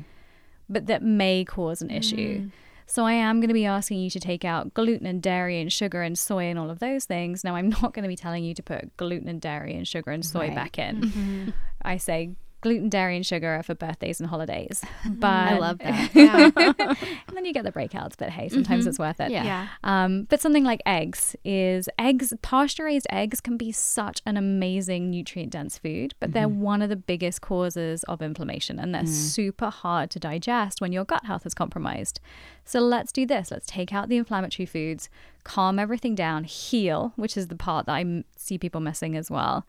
[0.69, 2.41] but that may cause an issue.
[2.41, 2.51] Mm.
[2.89, 5.71] So I am going to be asking you to take out gluten and dairy and
[5.71, 7.43] sugar and soy and all of those things.
[7.43, 10.11] Now I'm not going to be telling you to put gluten and dairy and sugar
[10.11, 10.55] and soy Right.
[10.55, 11.01] back in.
[11.01, 11.49] Mm-hmm.
[11.81, 12.31] I say
[12.67, 14.81] gluten, dairy, and sugar are for birthdays and holidays.
[14.83, 15.19] Mm-hmm.
[15.19, 16.11] But I love that.
[16.17, 16.51] Yeah.
[16.55, 18.89] and then you get the breakouts, but hey, sometimes mm-hmm.
[18.89, 19.31] it's worth it.
[19.31, 19.43] Yeah.
[19.43, 19.67] yeah.
[19.83, 25.09] Um, but something like eggs is eggs, pasture raised eggs can be such an amazing
[25.09, 26.61] nutrient dense food, but they're mm-hmm.
[26.61, 29.07] one of the biggest causes of inflammation and they're mm.
[29.07, 32.19] super hard to digest when your gut health is compromised.
[32.65, 33.51] So let's do this.
[33.51, 35.09] Let's take out the inflammatory foods,
[35.43, 39.31] calm everything down, heal, which is the part that I m- see people missing as
[39.31, 39.65] well.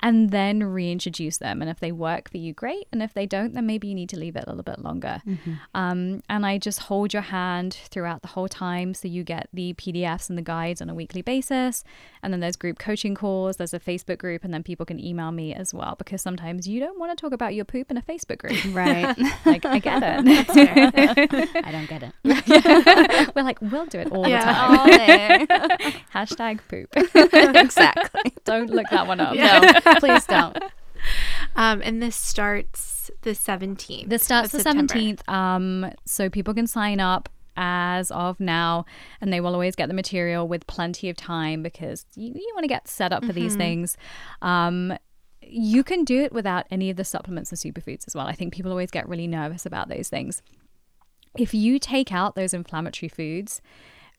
[0.00, 1.60] And then reintroduce them.
[1.60, 2.86] And if they work for you, great.
[2.92, 5.22] And if they don't, then maybe you need to leave it a little bit longer.
[5.74, 8.94] Um, and I just hold your hand throughout the whole time.
[8.94, 11.82] So you get the PDFs and the guides on a weekly basis.
[12.22, 15.32] And then there's group coaching calls, there's a Facebook group, and then people can email
[15.32, 18.02] me as well because sometimes you don't want to talk about your poop in a
[18.02, 18.56] Facebook group.
[18.78, 19.16] Right.
[19.46, 21.56] like, I get it.
[21.64, 23.34] I don't get it.
[23.34, 25.38] We're like, we'll do it all Yeah.
[25.38, 25.60] the time.
[25.60, 25.68] All.
[26.14, 26.88] Hashtag poop.
[27.56, 28.32] exactly.
[28.44, 29.34] don't look that one up.
[29.34, 29.60] No,
[29.96, 30.58] please don't.
[31.56, 34.08] Um, and this starts the 17th.
[34.08, 34.94] This starts the September.
[34.94, 35.28] 17th.
[35.28, 38.84] Um, so people can sign up as of now,
[39.20, 42.62] and they will always get the material with plenty of time because you, you want
[42.62, 43.96] to get set up for these things.
[44.42, 44.96] Um,
[45.42, 48.26] you can do it without any of the supplements and superfoods as well.
[48.26, 50.42] I think people always get really nervous about those things.
[51.36, 53.60] If you take out those inflammatory foods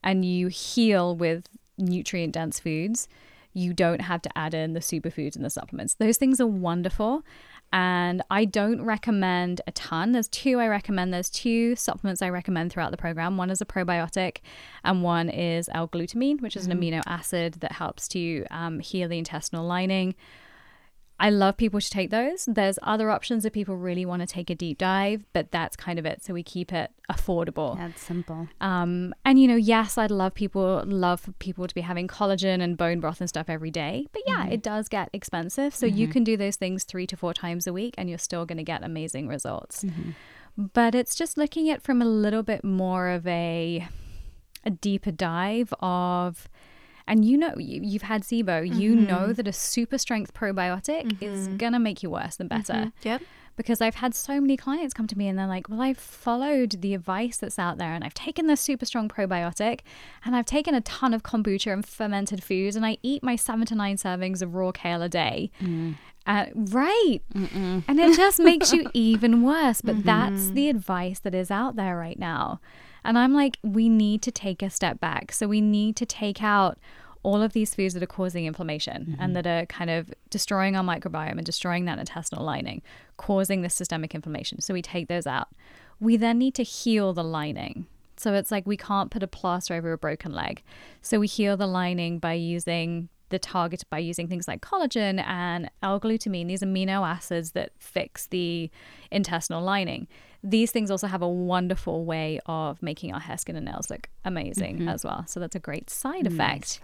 [0.03, 1.45] and you heal with
[1.77, 3.07] nutrient dense foods,
[3.53, 5.95] you don't have to add in the superfoods and the supplements.
[5.95, 7.23] Those things are wonderful.
[7.71, 10.11] And I don't recommend a ton.
[10.11, 11.13] There's two I recommend.
[11.13, 13.37] There's two supplements I recommend throughout the program.
[13.37, 14.37] One is a probiotic,
[14.83, 19.07] and one is L glutamine, which is an amino acid that helps to um, heal
[19.07, 20.15] the intestinal lining.
[21.19, 22.45] I love people to take those.
[22.45, 25.99] There's other options if people really want to take a deep dive, but that's kind
[25.99, 26.23] of it.
[26.23, 27.77] So we keep it affordable.
[27.77, 28.47] That's simple.
[28.61, 32.61] Um, and you know, yes, I'd love people love for people to be having collagen
[32.61, 34.07] and bone broth and stuff every day.
[34.13, 34.53] But yeah, mm-hmm.
[34.53, 35.75] it does get expensive.
[35.75, 36.13] So you mm-hmm.
[36.13, 38.83] can do those things three to four times a week and you're still gonna get
[38.83, 39.83] amazing results.
[39.83, 40.11] Mm-hmm.
[40.73, 43.87] But it's just looking at from a little bit more of a
[44.65, 46.49] a deeper dive of
[47.09, 49.05] and you know you, you've had SIBO, you mm-hmm.
[49.05, 51.57] know that a super strength probiotic is mm-hmm.
[51.57, 52.61] gonna make you worse than mm-hmm.
[52.61, 53.23] better Yep.
[53.57, 56.81] because I've had so many clients come to me and they're like, Well, I've followed
[56.81, 59.81] the advice that's out there and I've taken this super strong probiotic
[60.23, 63.65] and I've taken a ton of kombucha and fermented foods and I eat my seven
[63.65, 65.51] to nine servings of raw kale a day.
[65.59, 65.95] Mm.
[66.27, 67.21] Uh, right.
[67.87, 69.81] And it just makes you even worse.
[69.81, 72.59] But that's the advice that is out there right now.
[73.03, 75.31] And I'm like, we need to take a step back.
[75.31, 76.77] So we need to take out
[77.23, 79.21] all of these foods that are causing inflammation mm-hmm.
[79.21, 82.81] and that are kind of destroying our microbiome and destroying that intestinal lining,
[83.17, 84.61] causing the systemic inflammation.
[84.61, 85.49] So we take those out.
[85.99, 87.87] We then need to heal the lining.
[88.15, 90.63] So it's like we can't put a plaster over a broken leg.
[91.01, 95.69] So we heal the lining by using the target by using things like collagen and
[95.83, 98.69] L-glutamine, these amino acids that fix the
[99.11, 100.07] intestinal lining.
[100.43, 104.09] These things also have a wonderful way of making our hair, skin, and nails look
[104.23, 104.89] amazing mm-hmm.
[104.89, 105.25] as well.
[105.27, 106.79] So that's a great side effect.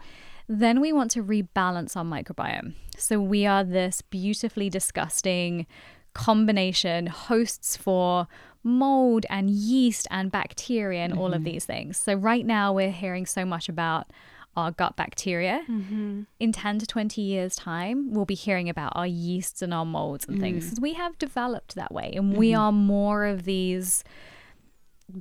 [0.47, 2.73] Then we want to rebalance our microbiome.
[2.97, 5.65] So we are this beautifully disgusting
[6.13, 8.27] combination hosts for
[8.63, 11.43] mold and yeast and bacteria and all of mm-hmm.
[11.43, 11.97] these things.
[11.97, 14.07] So right now we're hearing so much about
[14.55, 15.63] our gut bacteria.
[15.69, 16.23] Mm-hmm.
[16.39, 20.25] In 10 to 20 years time, we'll be hearing about our yeasts and our molds
[20.27, 20.69] and things mm.
[20.69, 22.61] 'cause we have developed that way and we mm-hmm.
[22.61, 24.03] are more of these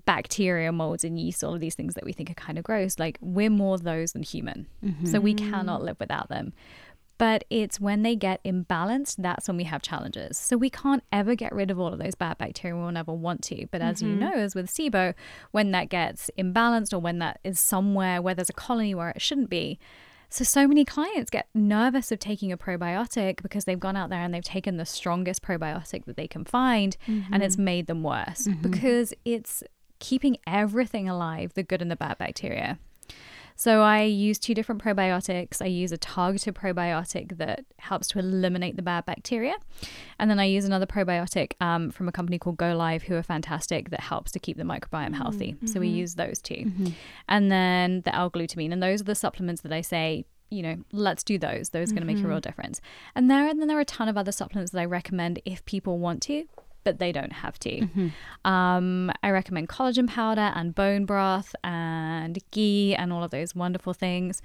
[0.06, 2.98] bacteria, molds, and yeast, all of these things that we think are kind of gross,
[2.98, 4.66] like we're more those than human.
[5.10, 5.86] So we cannot mm-hmm.
[5.86, 6.54] live without them.
[7.16, 10.36] But it's when they get imbalanced, that's when we have challenges.
[10.36, 12.76] So we can't ever get rid of all of those bad bacteria.
[12.76, 13.66] We'll never want to.
[13.70, 14.20] But as you mm-hmm.
[14.20, 15.14] know, as with SIBO,
[15.52, 19.22] when that gets imbalanced or when that is somewhere where there's a colony where it
[19.22, 19.78] shouldn't be,
[20.28, 24.20] so, so many clients get nervous of taking a probiotic because they've gone out there
[24.20, 27.64] and they've taken the strongest probiotic that they can find and it's mm-hmm.
[27.64, 28.68] made them worse mm-hmm.
[28.68, 29.62] because it's
[30.00, 32.80] keeping everything alive, the good and the bad bacteria.
[33.56, 35.62] So I use two different probiotics.
[35.62, 39.54] I use a targeted probiotic that helps to eliminate the bad bacteria.
[40.18, 43.22] And then I use another probiotic um, from a company called Go Live, who are
[43.22, 45.14] fantastic, that helps to keep the microbiome mm-hmm.
[45.14, 45.56] healthy.
[45.66, 45.96] So we mm-hmm.
[45.96, 46.86] use those 2 mm-hmm.
[47.28, 48.72] And then the L-glutamine.
[48.72, 51.70] And those are the supplements that I say, you know, let's do those.
[51.70, 52.80] Those are going to make a real difference.
[53.14, 55.64] And there, and then there are a ton of other supplements that I recommend if
[55.64, 56.44] people want to,
[56.84, 57.80] but they don't have to.
[57.80, 58.50] Mm-hmm.
[58.50, 63.94] Um, I recommend collagen powder and bone broth and ghee and all of those wonderful
[63.94, 64.42] things.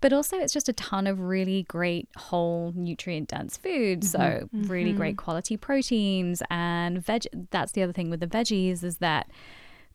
[0.00, 4.10] But also, it's just a ton of really great whole nutrient dense foods.
[4.12, 4.62] So, mm-hmm.
[4.62, 5.24] really great mm-hmm.
[5.24, 7.26] quality proteins and veg.
[7.50, 9.28] That's the other thing with the veggies is that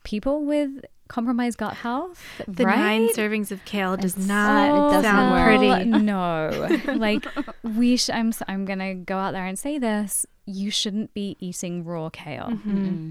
[0.03, 2.77] people with compromised gut health, The right?
[2.77, 5.59] nine servings of kale does It's- not it sound work.
[5.59, 5.85] pretty.
[5.85, 7.25] No, like
[7.63, 7.97] we.
[7.97, 8.31] Sh- I'm.
[8.47, 10.27] I'm gonna go out there and say this.
[10.45, 12.49] You shouldn't be eating raw kale.
[12.51, 12.77] Mm-hmm.
[12.77, 13.09] mm-hmm.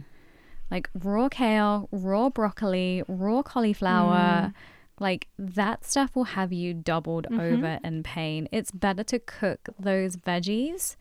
[0.70, 4.48] Like raw kale, raw broccoli, raw cauliflower.
[4.48, 4.54] Mm.
[4.98, 7.40] Like that stuff will have you doubled mm-hmm.
[7.40, 8.48] over in pain.
[8.50, 10.96] It's better to cook those veggies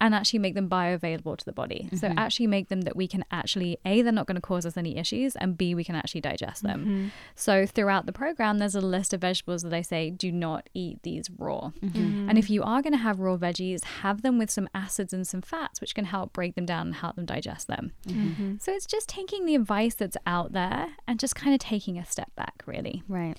[0.00, 1.88] and actually make them bioavailable to the body.
[1.94, 2.18] So mm-hmm.
[2.18, 4.96] actually make them that we can actually a they're not going to cause us any
[4.96, 6.80] issues and b we can actually digest them.
[6.80, 7.08] Mm-hmm.
[7.34, 11.02] So throughout the program there's a list of vegetables that I say do not eat
[11.02, 11.72] these raw.
[11.82, 12.28] Mm-hmm.
[12.28, 15.26] And if you are going to have raw veggies, have them with some acids and
[15.26, 17.92] some fats which can help break them down and help them digest them.
[18.60, 22.04] So it's just taking the advice that's out there and just kind of taking a
[22.06, 23.02] step back really.
[23.08, 23.36] Right.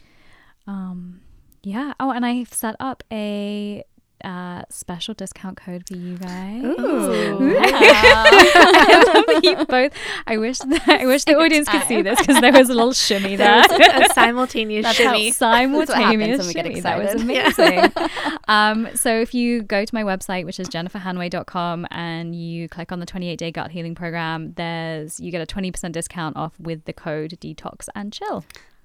[0.68, 1.22] Um
[1.64, 1.94] yeah.
[2.00, 3.84] Oh, and I've set up a
[4.24, 6.64] uh, special discount code for you guys.
[6.64, 7.58] Ooh.
[7.62, 9.94] I love that you both.
[10.28, 12.94] I wish that, I wish the audience could see this because there was a little
[12.94, 13.64] shimmy there.
[13.70, 15.30] a simultaneous That's shimmy.
[15.30, 16.80] how- Simultaneous when we get shimmy.
[16.82, 17.92] That was amazing.
[18.48, 23.00] um, so if you go to my website, which is jenniferhanway.com, and you click on
[23.00, 26.94] the 28 day gut healing program, there's you get a 20% discount off with the
[26.94, 28.44] code detoxandchill.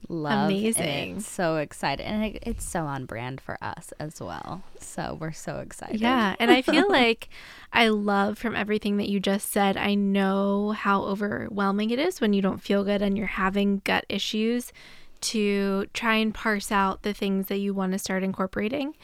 [0.09, 1.20] Love Amazing.
[1.20, 2.05] So excited.
[2.05, 4.62] And it, it's so on brand for us as well.
[4.78, 6.01] So we're so excited.
[6.01, 7.28] Yeah, and I feel like
[7.72, 9.76] I love from everything that you just said.
[9.76, 14.07] I know how overwhelming it is when you don't feel good and you're having gut
[14.09, 14.72] issues
[15.18, 18.94] to try and parse out the things that you want to start incorporating.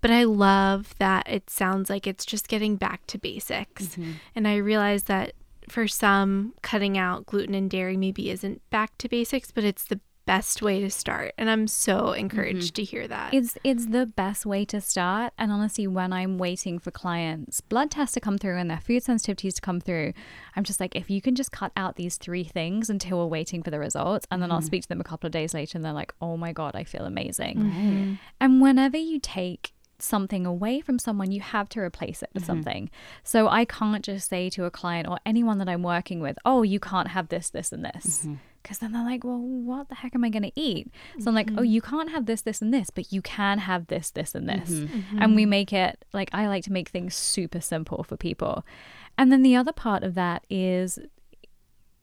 [0.00, 3.88] But I love that it sounds like it's just getting back to basics.
[3.88, 4.12] Mm-hmm.
[4.36, 5.32] And I realize that
[5.68, 10.00] for some, cutting out gluten and dairy maybe isn't back to basics, but it's the
[10.24, 11.34] best way to start.
[11.38, 12.20] And I'm so mm-hmm.
[12.20, 13.34] encouraged to hear that.
[13.34, 15.32] It's it's the best way to start.
[15.38, 19.02] And honestly, when I'm waiting for clients' blood tests to come through and their food
[19.02, 20.12] sensitivities to come through,
[20.56, 23.62] I'm just like, if you can just cut out these three things until we're waiting
[23.62, 24.66] for the results, and then I'll mm-hmm.
[24.66, 26.84] speak to them a couple of days later, and they're like, oh my god, I
[26.84, 27.58] feel amazing.
[27.58, 28.14] Mm-hmm.
[28.40, 32.90] And whenever you take something away from someone, you have to replace it with something.
[33.22, 36.62] So I can't just say to a client or anyone that I'm working with, oh,
[36.62, 38.26] you can't have this, this, and this.
[38.62, 40.90] Because then they're like, well, what the heck am I going to eat?
[41.18, 41.64] So I'm like, oh, mm-hmm.
[41.64, 44.70] you can't have this, this, and this, but you can have this, this, and this.
[44.70, 44.98] Mm-hmm.
[44.98, 45.22] Mm-hmm.
[45.22, 48.64] And we make it like I like to make things super simple for people.
[49.18, 50.98] And then the other part of that is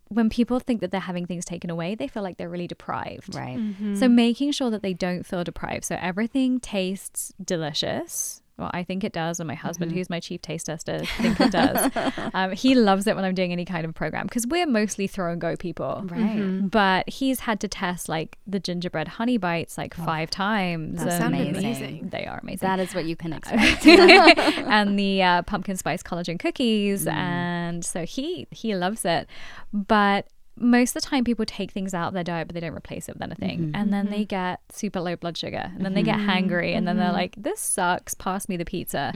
[0.10, 3.36] when people think that they're having things taken away, they feel like they're really deprived.
[3.36, 3.60] Right.
[3.93, 5.86] So making sure that they don't feel deprived.
[5.86, 8.41] So everything tastes delicious.
[8.60, 11.51] Well, I think it does, and my husband, who's my chief taste tester, think it
[11.51, 11.91] does.
[12.34, 15.32] um, he loves it when I'm doing any kind of program because we're mostly throw
[15.32, 16.03] and go people.
[16.05, 16.60] Right.
[16.70, 20.99] But he's had to test like the gingerbread honey bites like five times.
[20.99, 21.66] That and sounded amazing.
[21.66, 22.10] amazing.
[22.10, 22.68] They are amazing.
[22.68, 23.86] That is what you can expect.
[23.88, 29.28] and the uh, pumpkin spice collagen cookies, and so he he loves it.
[29.72, 30.28] But
[30.60, 33.10] most of the time, people take things out of their diet, but they don't replace
[33.10, 33.76] it with anything, mm-hmm.
[33.76, 34.36] and then they mm-hmm.
[34.36, 36.30] get super low blood sugar, and then they get mm-hmm.
[36.30, 38.14] hangry, and then they're like, "This sucks.
[38.14, 39.12] Pass me the pizza."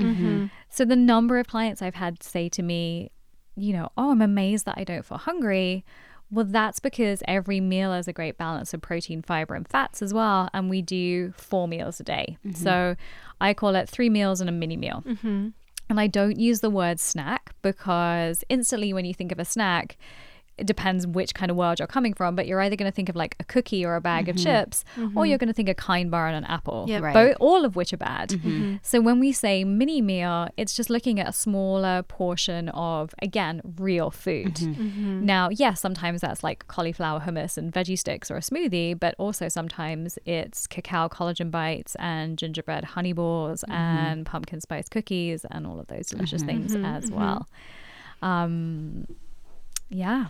[0.70, 3.12] So the number of clients I've had say to me,
[3.56, 5.86] you know, "Oh, I'm amazed that I don't feel hungry."
[6.32, 10.16] Well, that's because every meal has a great balance of protein, fiber, and fats as
[10.16, 10.50] well.
[10.52, 12.38] And we do four meals a day.
[12.56, 12.96] So
[13.40, 15.04] I call it three meals and a mini meal.
[15.90, 19.96] And I don't use the word snack because instantly, when you think of a snack,
[20.58, 23.10] it depends which kind of world you're coming from, but you're either going to think
[23.10, 24.44] of like a cookie or a bag of mm-hmm.
[24.44, 25.26] chips, or mm-hmm.
[25.26, 27.02] you're going to think a kind bar and an apple, Yep.
[27.02, 27.14] Right.
[27.14, 28.30] both, all of which are bad.
[28.30, 28.76] Mm-hmm.
[28.84, 33.62] So when we say mini meal, it's just looking at a smaller portion of, again,
[33.78, 34.62] real food.
[35.24, 39.50] Now, yes, sometimes that's like cauliflower hummus and veggie sticks or a smoothie, but also
[39.50, 45.80] sometimes it's cacao collagen bites and gingerbread honey balls and pumpkin spice cookies and all
[45.80, 47.48] of those delicious things as well.
[48.22, 49.08] Um,
[49.90, 50.28] yeah.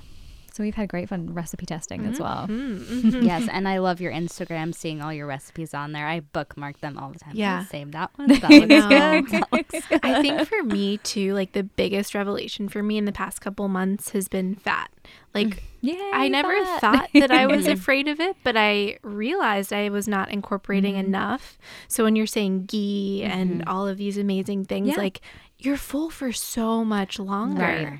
[0.53, 2.23] So we've had great fun recipe testing as mm-hmm.
[2.23, 2.47] well.
[2.47, 3.23] Mm-hmm.
[3.23, 6.07] yes, and I love your Instagram, seeing all your recipes on there.
[6.07, 7.31] I bookmark them all the time.
[7.35, 7.65] Yeah.
[7.65, 8.27] Save that one.
[8.27, 9.31] That I looks.
[9.31, 9.99] That looks good.
[10.03, 13.67] I think for me too, like the biggest revelation for me in the past couple
[13.67, 14.91] months has been fat.
[15.33, 15.59] Like mm.
[15.81, 20.07] Yeah, I never thought that I was afraid of it, but I realized I was
[20.07, 21.07] not incorporating mm-hmm.
[21.07, 21.57] enough.
[21.87, 23.69] So when you're saying ghee and mm-hmm.
[23.69, 24.97] all of these amazing things, Yeah.
[24.97, 25.19] like
[25.57, 27.61] you're full for so much longer.
[27.63, 27.99] Right.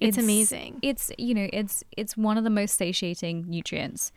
[0.00, 0.78] It's, amazing.
[0.82, 4.12] It's you know, it's it's one of the most satiating nutrients.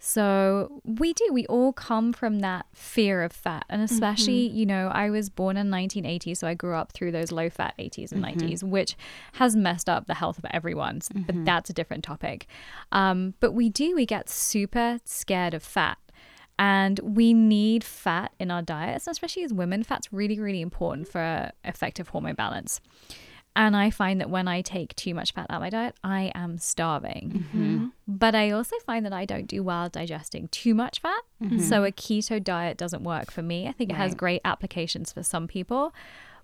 [0.00, 1.28] So we do.
[1.32, 3.92] We all come from that fear of fat, and mm-hmm.
[3.92, 7.50] especially you know, I was born in 1980, so I grew up through those low
[7.50, 8.46] fat 80s and mm-hmm.
[8.46, 8.96] 90s, which
[9.34, 11.00] has messed up the health of everyone.
[11.12, 11.44] But mm-hmm.
[11.44, 12.46] that's a different topic.
[12.92, 13.94] Um, but we do.
[13.94, 15.98] We get super scared of fat.
[16.60, 19.84] And we need fat in our diets, especially as women.
[19.84, 22.80] Fat's really, really important for effective hormone balance.
[23.56, 26.30] And I find that when I take too much fat out of my diet, I
[26.34, 27.44] am starving.
[27.52, 27.86] Mm-hmm.
[28.06, 31.22] But I also find that I don't do well digesting too much fat.
[31.42, 31.58] Mm-hmm.
[31.60, 33.66] So a keto diet doesn't work for me.
[33.66, 35.92] I think it has great applications for some people,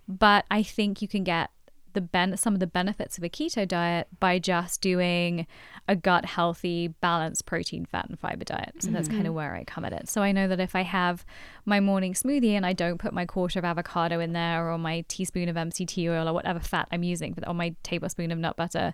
[0.07, 1.51] but I think you can get
[1.95, 5.47] the ben- some of the benefits of a keto diet by just doing
[5.87, 8.75] a gut healthy, balanced protein, fat, and fiber diet.
[8.79, 9.35] So that's kind of mm-hmm.
[9.35, 10.09] where I come at it.
[10.09, 11.25] So I know that if I have
[11.65, 15.03] my morning smoothie and I don't put my quarter of avocado in there or my
[15.07, 18.93] teaspoon of MCT oil or whatever fat I'm using, or my tablespoon of nut butter,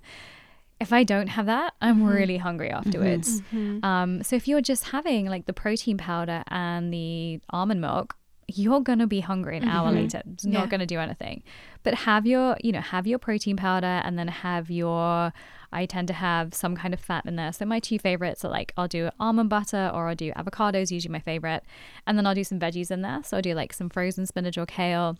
[0.80, 2.08] if I don't have that, I'm mm-hmm.
[2.08, 3.42] really hungry afterwards.
[3.54, 3.86] Mm-hmm.
[3.86, 8.16] Um, so if you're just having like the protein powder and the almond milk,
[8.58, 10.20] you're gonna be hungry an hour later.
[10.20, 10.34] Mm-hmm.
[10.34, 10.60] It's Yeah.
[10.60, 11.44] not gonna do anything.
[11.84, 15.34] But have your, you know, have your protein powder and then have your.
[15.74, 17.54] I tend to have some kind of fat in there.
[17.54, 21.14] So my two favorites are like I'll do almond butter or I'll do avocados, usually
[21.14, 21.64] my favorite,
[22.06, 23.22] and then I'll do some veggies in there.
[23.24, 25.18] So I'll do like some frozen spinach or kale.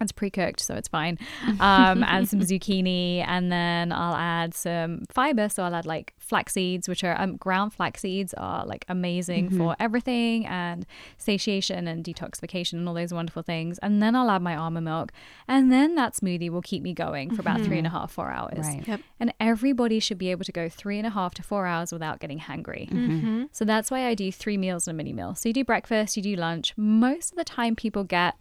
[0.00, 1.18] It's pre-cooked, so it's fine.
[1.60, 5.48] Um, and some zucchini, and then I'll add some fiber.
[5.48, 9.50] So I'll add like flax seeds, which are um, ground flax seeds, are like amazing
[9.50, 10.86] for everything and
[11.18, 13.78] satiation and detoxification and all those wonderful things.
[13.78, 15.12] And then I'll add my almond milk,
[15.46, 18.30] and then that smoothie will keep me going for about three and a half, four
[18.30, 18.58] hours.
[18.58, 18.86] Right.
[18.86, 19.00] Yep.
[19.18, 22.20] And everybody should be able to go three and a half to four hours without
[22.20, 22.88] getting hangry.
[22.88, 23.44] Mm-hmm.
[23.52, 25.34] So that's why I do three meals and a mini meal.
[25.34, 26.72] So you do breakfast, you do lunch.
[26.76, 28.36] Most of the time, people get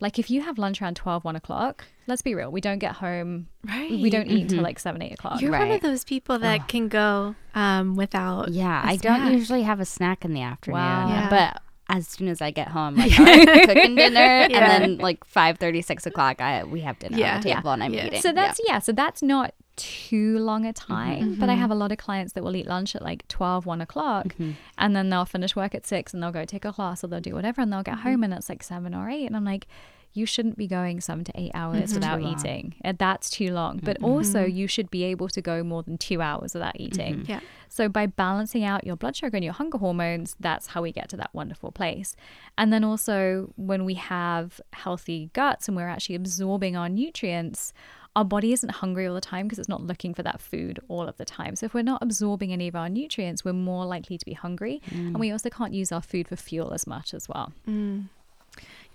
[0.00, 2.96] like if you have lunch around 12, 1 o'clock, let's be real, we don't get
[2.96, 3.90] home, Right.
[3.90, 5.40] we don't eat until like 7, 8 o'clock.
[5.40, 8.48] You're one of those people that can go um, without.
[8.50, 10.80] Yeah, a I don't usually have a snack in the afternoon.
[10.80, 11.08] Wow.
[11.08, 11.28] Yeah.
[11.30, 11.62] But
[11.94, 14.72] as soon as I get home, like all right, cooking dinner, Yeah.
[14.72, 17.34] and then like five thirty, six o'clock, I we have dinner Yeah.
[17.36, 18.06] on the table and I'm Yeah.
[18.06, 18.20] eating.
[18.22, 18.78] So that's yeah.
[18.78, 21.36] so that's not too long a time.
[21.40, 21.60] But I Mm-hmm.
[21.60, 24.50] have a lot of clients that will eat lunch at like 12, 1 o'clock, Mm-hmm.
[24.78, 27.20] and then they'll finish work at 6 and they'll go take a class or they'll
[27.20, 28.08] do whatever and they'll get Mm-hmm.
[28.08, 29.26] home and it's like 7 or 8.
[29.26, 29.66] And I'm like,
[30.12, 31.94] you shouldn't be going seven to eight hours Mm-hmm.
[31.94, 32.74] without eating.
[32.84, 33.78] Uh, That's too long.
[33.80, 37.24] But also, you should be able to go more than two hours without eating.
[37.28, 37.38] Yeah.
[37.68, 41.08] So, by balancing out your blood sugar and your hunger hormones, that's how we get
[41.10, 42.16] to that wonderful place.
[42.58, 47.72] And then also, when we have healthy guts and we're actually absorbing our nutrients,
[48.16, 51.02] our body isn't hungry all the time because it's not looking for that food all
[51.08, 51.54] of the time.
[51.56, 54.82] So, if we're not absorbing any of our nutrients, we're more likely to be hungry.
[54.90, 55.18] And mm.
[55.20, 57.52] we also can't use our food for fuel as much as well.
[57.68, 58.08] Mm.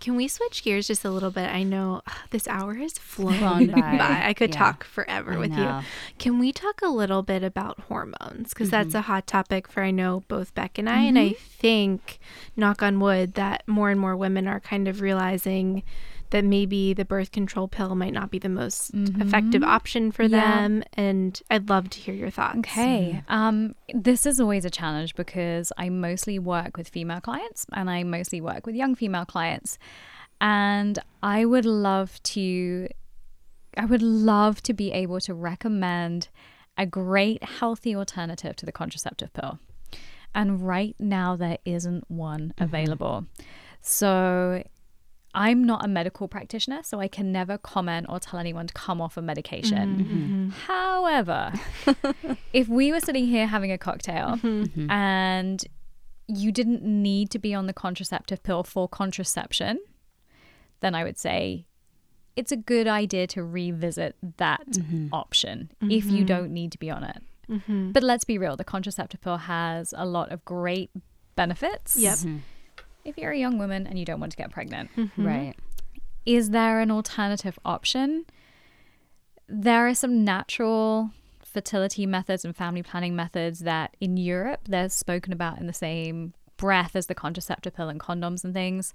[0.02, 1.50] Can we switch gears just a little bit?
[1.50, 3.80] I know ugh, this hour has flown, Flown by.
[3.98, 4.22] by.
[4.26, 4.60] I could Yeah.
[4.60, 5.80] talk forever I with know.
[5.80, 5.86] you.
[6.20, 8.50] Can we talk a little bit about hormones?
[8.50, 8.98] Because that's Mm-hmm.
[8.98, 11.02] a hot topic for I know both Beck and I.
[11.04, 11.44] And I mm-hmm.
[11.58, 12.20] think,
[12.56, 15.84] knock on wood, that more and more women are kind of realizing
[16.36, 20.34] that maybe the birth control pill might not be the most effective option for Mm-hmm.
[20.34, 20.62] Yeah.
[20.62, 20.84] them.
[20.94, 22.58] And I'd love to hear your thoughts.
[22.60, 23.24] Okay.
[23.30, 28.04] Um, this is always a challenge because I mostly work with female clients and I
[28.04, 29.78] mostly work with young female clients.
[30.42, 32.90] And I would love to
[33.78, 36.28] I would love to be able to recommend
[36.78, 39.60] a great healthy alternative to the contraceptive pill.
[40.34, 43.26] And right now there isn't one available.
[43.82, 44.64] So
[45.36, 49.02] I'm not a medical practitioner, so I can never comment or tell anyone to come
[49.02, 49.98] off a medication.
[49.98, 50.24] Mm-hmm.
[50.24, 50.50] Mm-hmm.
[50.50, 51.54] However,
[52.54, 54.90] if we were sitting here having a cocktail mm-hmm.
[54.90, 55.64] and
[56.28, 59.80] you didn't need to be on the contraceptive pill for contraception,
[60.80, 61.68] then I would say
[62.36, 64.78] it's a good idea to revisit that
[65.14, 67.22] option if you don't need to be on it.
[67.94, 70.90] But let's be real, the contraceptive pill has a lot of great
[71.36, 71.98] benefits.
[71.98, 72.18] Yep.
[73.06, 75.26] If you're a young woman and you don't want to get pregnant, mm-hmm.
[75.26, 75.56] right.
[76.26, 78.26] is there an alternative option?
[79.48, 81.12] There are some natural
[81.44, 86.34] fertility methods and family planning methods that in Europe they're spoken about in the same
[86.58, 88.94] breath as the contraceptive pill and condoms and things.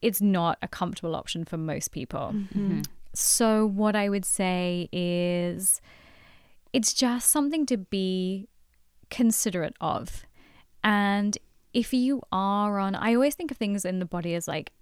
[0.00, 2.32] It's not a comfortable option for most people.
[2.32, 2.58] Mm-hmm.
[2.58, 2.82] Mm-hmm.
[3.12, 5.80] So, what I would say is
[6.72, 8.48] it's just something to be
[9.10, 10.26] considerate of.
[10.82, 11.38] And
[11.74, 14.72] if you are on, I always think of things in the body as like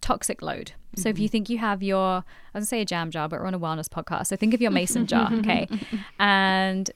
[0.00, 0.72] toxic load.
[0.96, 1.32] So if you mm-hmm.
[1.32, 2.22] think you have your, I
[2.54, 4.26] was gonna say a jam jar, but we're on a wellness podcast.
[4.26, 5.68] So think of your mason jar, okay?
[6.18, 6.90] And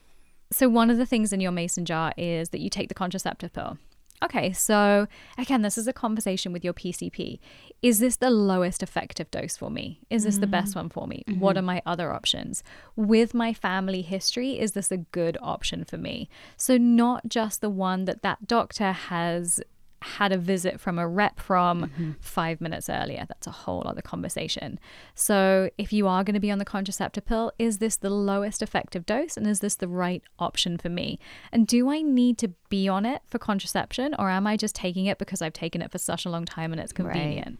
[0.51, 3.53] so one of the things in your mason jar is that you take the contraceptive
[3.53, 3.77] pill.
[4.23, 5.07] Okay, so
[5.37, 7.39] again, this is a conversation with your PCP.
[7.83, 9.99] Is this the lowest effective dose for me?
[10.09, 10.79] Is this the best mm-hmm.
[10.79, 11.23] one for me?
[11.27, 11.39] Mm-hmm.
[11.39, 12.63] What are my other options?
[12.95, 16.29] With my family history, is this a good option for me?
[16.55, 19.61] So, not just the one that that doctor has
[20.01, 23.25] had a visit from a rep from five minutes earlier.
[23.27, 24.79] That's a whole other conversation.
[25.15, 28.61] So, if you are going to be on the contraceptive pill, is this the lowest
[28.61, 31.19] effective dose and is this the right option for me?
[31.51, 35.05] And do I need to be on it for contraception or am I just taking
[35.07, 37.59] it because I've taken it for such a long time and it's convenient?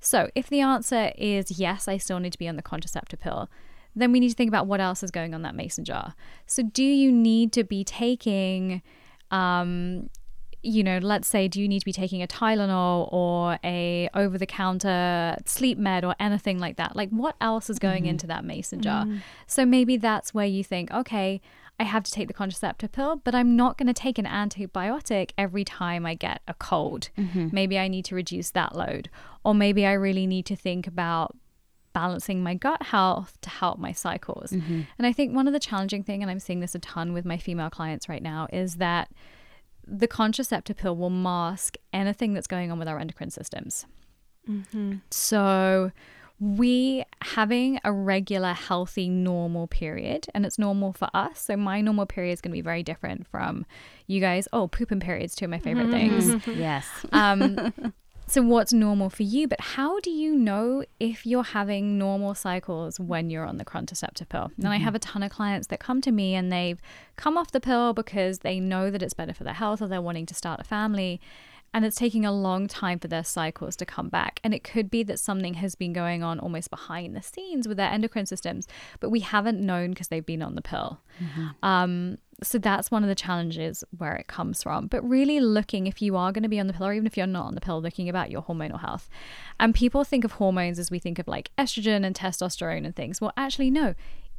[0.00, 3.50] So, if the answer is yes, I still need to be on the contraceptive pill,
[3.94, 6.14] then we need to think about what else is going on that mason jar.
[6.46, 8.82] So, do you need to be taking,
[9.30, 10.10] um,
[10.62, 14.36] you know, let's say, do you need to be taking a Tylenol or a over
[14.38, 16.96] the counter sleep med or anything like that?
[16.96, 18.10] Like, what else is going mm-hmm.
[18.10, 19.04] into that mason jar?
[19.04, 19.18] Mm-hmm.
[19.46, 21.40] So, maybe that's where you think, okay,
[21.78, 25.32] I have to take the contraceptive pill, but I'm not going to take an antibiotic
[25.36, 27.10] every time I get a cold.
[27.18, 27.48] Mm-hmm.
[27.52, 29.10] Maybe I need to reduce that load.
[29.44, 31.36] Or maybe I really need to think about
[31.92, 34.52] balancing my gut health to help my cycles.
[34.52, 37.24] And I think one of the challenging thing and I'm seeing this a ton with
[37.24, 39.10] my female clients right now is that
[39.86, 43.86] the contraceptive pill will mask anything that's going on with our endocrine systems.
[45.10, 45.92] So
[46.38, 52.04] we having a regular healthy normal period and it's normal for us so my normal
[52.04, 53.64] period is going to be very different from
[54.06, 56.86] you guys oh poop and periods two of my favorite things yes.
[57.12, 57.72] um,
[58.26, 62.98] so what's normal for you but how do you know if you're having normal cycles
[62.98, 66.00] when you're on the contraceptive pill and i have a ton of clients that come
[66.00, 66.80] to me and they've
[67.16, 70.02] come off the pill because they know that it's better for their health or they're
[70.02, 71.20] wanting to start a family
[71.76, 74.40] and it's taking a long time for their cycles to come back.
[74.42, 77.76] And it could be that something has been going on almost behind the scenes with
[77.76, 78.66] their endocrine systems,
[78.98, 81.00] but we haven't known because they've been on the pill.
[81.62, 84.86] Um, so that's one of the challenges where it comes from.
[84.88, 87.16] But really looking, if you are going to be on the pill, or even if
[87.16, 89.08] you're not on the pill, looking about your hormonal health.
[89.58, 93.20] And people think of hormones as we think of like estrogen and testosterone and things.
[93.20, 93.94] Well, actually, no.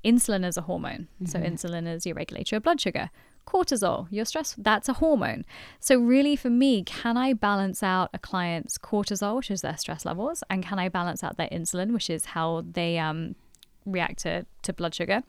[0.06, 1.08] Insulin is a hormone.
[1.26, 3.10] So insulin is your regulator of blood sugar
[3.48, 5.46] cortisol, your stress, that's a hormone.
[5.80, 10.06] So, really, for me, can I balance out a client's cortisol, which is their stress
[10.06, 13.36] levels, and can I balance out their insulin, which is how they um,
[13.92, 15.24] react to, to blood sugar,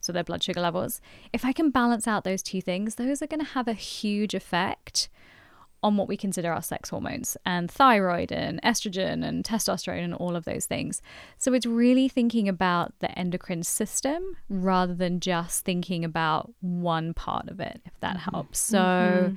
[0.00, 1.00] so their blood sugar levels?
[1.32, 4.34] If I can balance out those two things, those are going to have a huge
[4.34, 5.08] effect
[5.84, 10.34] on what we consider our sex hormones and thyroid and estrogen and testosterone and all
[10.34, 11.02] of those things.
[11.36, 17.48] So it's really thinking about the endocrine system rather than just thinking about one part
[17.48, 18.30] of it, if that mm-hmm.
[18.30, 18.60] helps.
[18.60, 19.34] So, mm-hmm.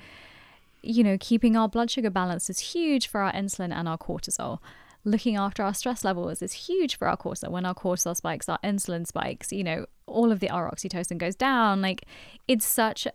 [0.84, 4.60] you know, keeping our blood sugar balanced is huge for our insulin and our cortisol.
[5.08, 7.49] Looking after our stress levels is huge for our cortisol.
[7.49, 11.36] When our cortisol spikes, our insulin spikes, you know, all of the our oxytocin goes
[11.36, 11.82] down.
[11.82, 12.03] Like
[12.47, 13.08] it's such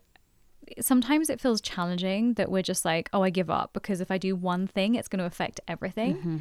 [0.81, 4.17] sometimes it feels challenging that we're just like, oh, I give up because if I
[4.17, 6.17] do one thing, it's going to affect everything.
[6.17, 6.37] Mm-hmm.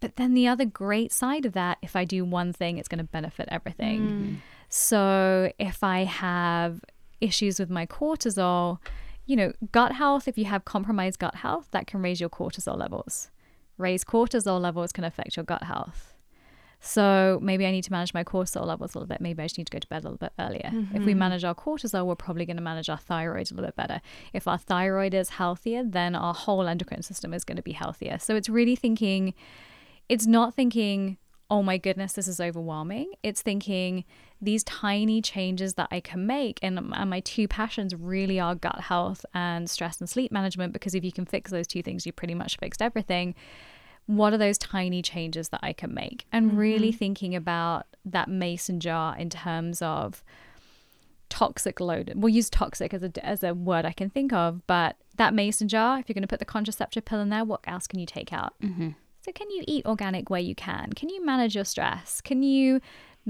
[0.00, 2.98] But then the other great side of that, if I do one thing, it's going
[2.98, 4.00] to benefit everything.
[4.00, 4.36] Mm.
[4.68, 6.84] So if I have
[7.20, 8.78] issues with my cortisol,
[9.26, 12.78] you know, gut health, if you have compromised gut health, that can raise your cortisol
[12.78, 13.30] levels.
[13.80, 16.14] Raise cortisol levels can affect your gut health.
[16.82, 19.20] So maybe I need to manage my cortisol levels a little bit.
[19.20, 20.70] Maybe I just need to go to bed a little bit earlier.
[20.94, 21.18] If we mm-hmm.
[21.18, 24.00] manage our cortisol, we're probably going to manage our thyroid a little bit better.
[24.32, 28.18] If our thyroid is healthier, then our whole endocrine system is going to be healthier.
[28.18, 29.34] So it's really thinking,
[30.08, 31.18] it's not thinking,
[31.50, 33.12] oh my goodness, this is overwhelming.
[33.22, 34.06] It's thinking
[34.40, 36.60] these tiny changes that I can make.
[36.62, 40.94] And, and my two passions really are gut health and stress and sleep management, because
[40.94, 43.34] if you can fix those two things, you pretty much fixed everything
[44.10, 46.26] what are those tiny changes that I can make?
[46.32, 46.98] And really mm-hmm.
[46.98, 50.24] thinking about that mason jar in terms of
[51.28, 52.12] toxic load.
[52.16, 55.68] We'll use toxic as a, as a word I can think of, but that mason
[55.68, 58.06] jar, if you're going to put the contraceptive pill in there, what else can you
[58.06, 58.54] take out?
[58.60, 58.90] Mm-hmm.
[59.24, 60.92] So, can you eat organic where you can?
[60.94, 62.20] Can you manage your stress?
[62.20, 62.80] Can you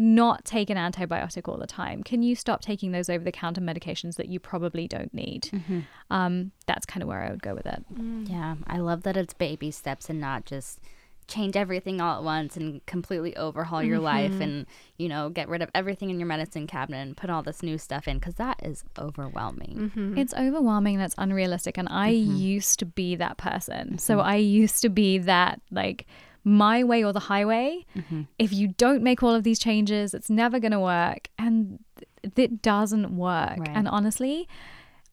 [0.00, 2.02] not take an antibiotic all the time?
[2.02, 5.50] Can you stop taking those over the counter medications that you probably don't need?
[5.52, 5.80] Mm-hmm.
[6.10, 7.84] Um, that's kind of where I would go with it.
[7.94, 8.28] Mm.
[8.28, 10.80] Yeah, I love that it's baby steps and not just
[11.28, 14.42] change everything all at once and completely overhaul your life mm-hmm.
[14.42, 14.66] and
[14.98, 17.78] you know get rid of everything in your medicine cabinet and put all this new
[17.78, 19.92] stuff in because that is overwhelming.
[19.94, 20.18] Mm-hmm.
[20.18, 21.78] It's overwhelming that's unrealistic.
[21.78, 23.98] And I used to be that person.
[23.98, 26.06] So I used to be that, like,
[26.44, 27.84] my way or the highway.
[27.96, 28.22] Mm-hmm.
[28.38, 31.28] If you don't make all of these changes, it's never going to work.
[31.38, 31.78] And
[32.36, 33.58] it doesn't work.
[33.58, 33.70] Right.
[33.74, 34.48] And honestly,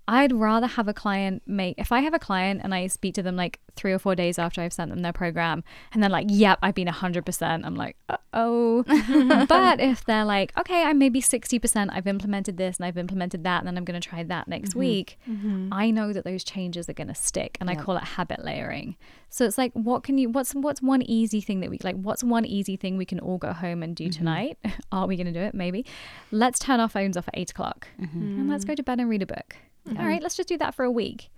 [0.10, 3.24] I'd rather have a client make if I have a client and I speak to
[3.24, 6.28] them like three or four days after I've sent them their program and they're like,
[6.30, 7.66] Yep, I've been hundred percent.
[7.66, 8.84] I'm like, uh oh.
[9.50, 13.44] but if they're like, Okay, I'm maybe sixty percent, I've implemented this and I've implemented
[13.44, 14.80] that, and then I'm gonna try that next mm-hmm.
[14.80, 15.70] week, mm-hmm.
[15.74, 17.58] I know that those changes are gonna stick.
[17.60, 18.96] And I call it habit layering.
[19.30, 22.24] So it's like what can you what's what's one easy thing that we like what's
[22.24, 24.18] one easy thing we can all go home and do mm-hmm.
[24.18, 24.58] tonight?
[24.92, 25.54] Are we gonna do it?
[25.54, 25.86] Maybe.
[26.32, 29.22] Let's turn our phones off at eight o'clock and let's go to bed and read
[29.22, 29.58] a book.
[29.88, 30.00] Mm-hmm.
[30.00, 31.30] All right, let's just do that for a week.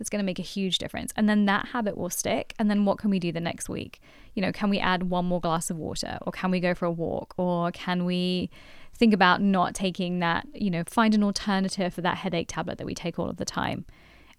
[0.00, 1.12] It's going to make a huge difference.
[1.16, 2.52] And then that habit will stick.
[2.58, 4.00] And then what can we do the next week?
[4.34, 6.86] You know, can we add one more glass of water or can we go for
[6.86, 8.50] a walk or can we
[8.96, 12.86] think about not taking that, you know, find an alternative for that headache tablet that
[12.86, 13.84] we take all of the time.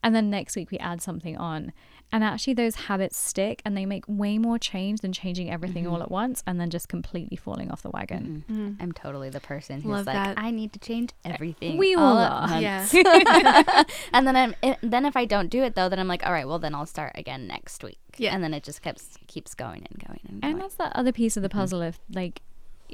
[0.04, 1.72] And then next week we add something on.
[2.12, 5.96] And actually those habits stick and they make way more change than changing everything all
[5.96, 6.04] mm-hmm.
[6.04, 8.46] at once and then just completely falling off the wagon.
[8.48, 8.68] Mm-hmm.
[8.68, 8.84] Mm-hmm.
[8.84, 10.38] I'm totally the person who's Love like, that.
[10.40, 11.78] I need to change eh, everything.
[11.78, 12.62] We all all at are.
[12.62, 13.84] once." Yeah.
[14.14, 16.26] and then I'm it, eh, then if I don't do it though, then I'm like,
[16.26, 18.00] all right, well then I'll start again next week.
[18.18, 18.34] Yeah.
[18.34, 20.54] And then it just keeps keeps going and going and going.
[20.54, 22.42] And that's that other piece of the puzzle of like,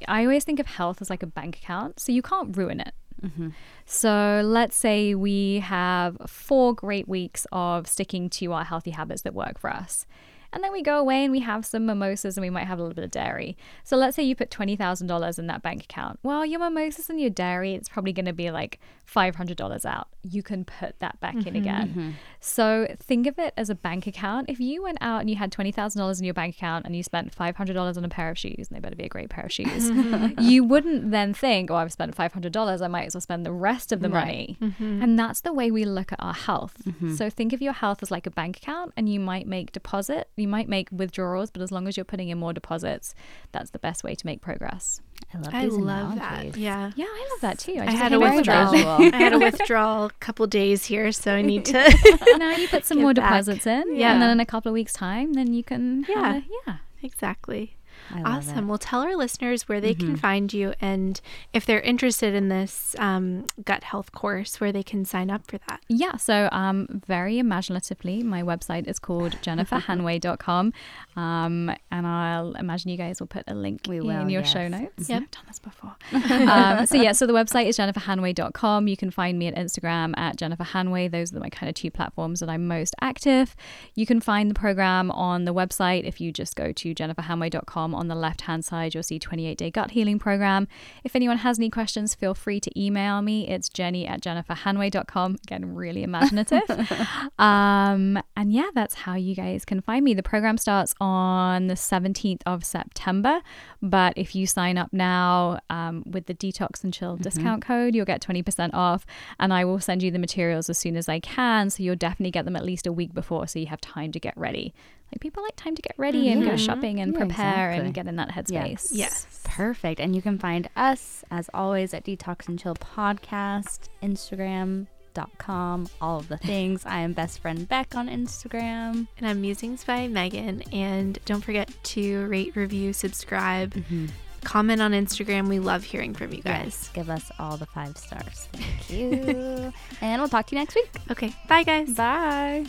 [0.08, 2.94] I always think of health as like a bank account, so you can't ruin it.
[3.24, 3.50] Mm-hmm.
[3.86, 9.34] So let's say we have four great weeks of sticking to our healthy habits that
[9.34, 10.06] work for us.
[10.54, 12.82] And then we go away and we have some mimosas and we might have a
[12.82, 13.58] little bit of dairy.
[13.84, 16.20] So let's say you put $20,000 in that bank account.
[16.24, 18.80] Well, your mimosas and your dairy, it's probably going to be like
[19.14, 20.08] $500 out.
[20.24, 21.88] You can put that back in mm-hmm, again.
[21.90, 22.10] Mm-hmm.
[22.40, 24.50] So think of it as a bank account.
[24.50, 27.36] If you went out and you had $20,000 in your bank account and you spent
[27.36, 29.90] $500 on a pair of shoes, and they better be a great pair of shoes,
[30.40, 32.82] you wouldn't then think, oh, I've spent $500.
[32.82, 34.58] I might as well spend the rest of the money.
[34.62, 35.02] Mm-hmm.
[35.02, 36.78] And that's the way we look at our health.
[37.16, 40.30] So think of your health as like a bank account and you might make deposit,
[40.42, 43.16] you might make withdrawals, but as long as you're putting in more deposits,
[43.52, 45.00] that's the best way to make progress.
[45.34, 46.58] I love I love that.
[46.58, 46.92] Yeah.
[46.96, 47.78] Yeah, I love that too.
[47.80, 48.76] I just had a withdrawal.
[48.76, 51.74] I had a withdrawal a couple days here, so I need to.
[52.38, 53.30] now you put some more back.
[53.30, 54.12] deposits in, Yeah.
[54.14, 56.34] and then in a couple of weeks' time, then you can, Yeah.
[56.34, 56.76] have a- yeah.
[57.02, 57.76] exactly.
[58.26, 58.50] Awesome.
[58.50, 58.60] it.
[58.60, 58.68] Mm-hmm.
[58.68, 61.20] Well, tell our listeners where they can find you and
[61.54, 65.58] if they're interested in this um, gut health course, where they can sign up for
[65.68, 65.82] that.
[65.88, 70.74] Yeah, so um, very imaginatively, my website is called jenniferhanway.com.
[71.16, 74.52] Um, and I'll imagine you guys will put a link We in your yes.
[74.52, 75.10] show notes.
[75.10, 75.96] Yeah, I've done this before.
[76.50, 78.88] um, so, yeah, so the website is jenniferhanway.com.
[78.88, 81.12] You can find me at Instagram at jenniferhanway.
[81.12, 83.56] Those are my kind of two platforms that I'm most active.
[83.96, 86.06] You can find the program on the website.
[86.06, 89.72] If you just go to jenniferhanway.com on the left hand side, you'll see 28 day
[89.72, 90.68] gut healing program.
[91.06, 93.48] If anyone has any questions, feel free to email me.
[93.48, 95.38] It's jenny at jenniferhanway.com.
[95.44, 96.70] Again, really imaginative.
[97.40, 100.14] um, and yeah, that's how you guys can find me.
[100.14, 103.42] The program starts on the 17th of September.
[103.82, 108.06] But if you sign up now um, with the Detox and Chill discount code, you'll
[108.06, 109.06] get 20% off.
[109.40, 111.70] And I will send you the materials as soon as I can.
[111.70, 114.20] So you'll definitely get them at least a week before so you have time to
[114.20, 114.74] get ready.
[115.12, 117.86] Like people like time to get ready and go shopping and Yeah, prepare exactly.
[117.86, 118.66] and get in that Yeah.
[118.66, 118.90] headspace.
[118.94, 119.28] Yes.
[119.44, 120.00] Perfect.
[120.00, 126.30] And you can find us, as always, at Detox and Chill Podcast, Instagram.com, all of
[126.30, 126.86] the things.
[126.86, 129.08] I am best friend Beck on Instagram.
[129.18, 130.62] And I'm Musings by Megan.
[130.72, 134.06] And don't forget to rate, review, subscribe, Mm-hmm.
[134.46, 135.48] comment on Instagram.
[135.50, 136.64] We love hearing from you guys.
[136.66, 138.48] Yes, give us all the five stars.
[138.54, 139.74] Thank you.
[140.02, 140.90] and we'll talk to you next week.
[141.12, 141.34] Okay.
[141.50, 141.94] Bye, guys.
[141.94, 142.66] Bye.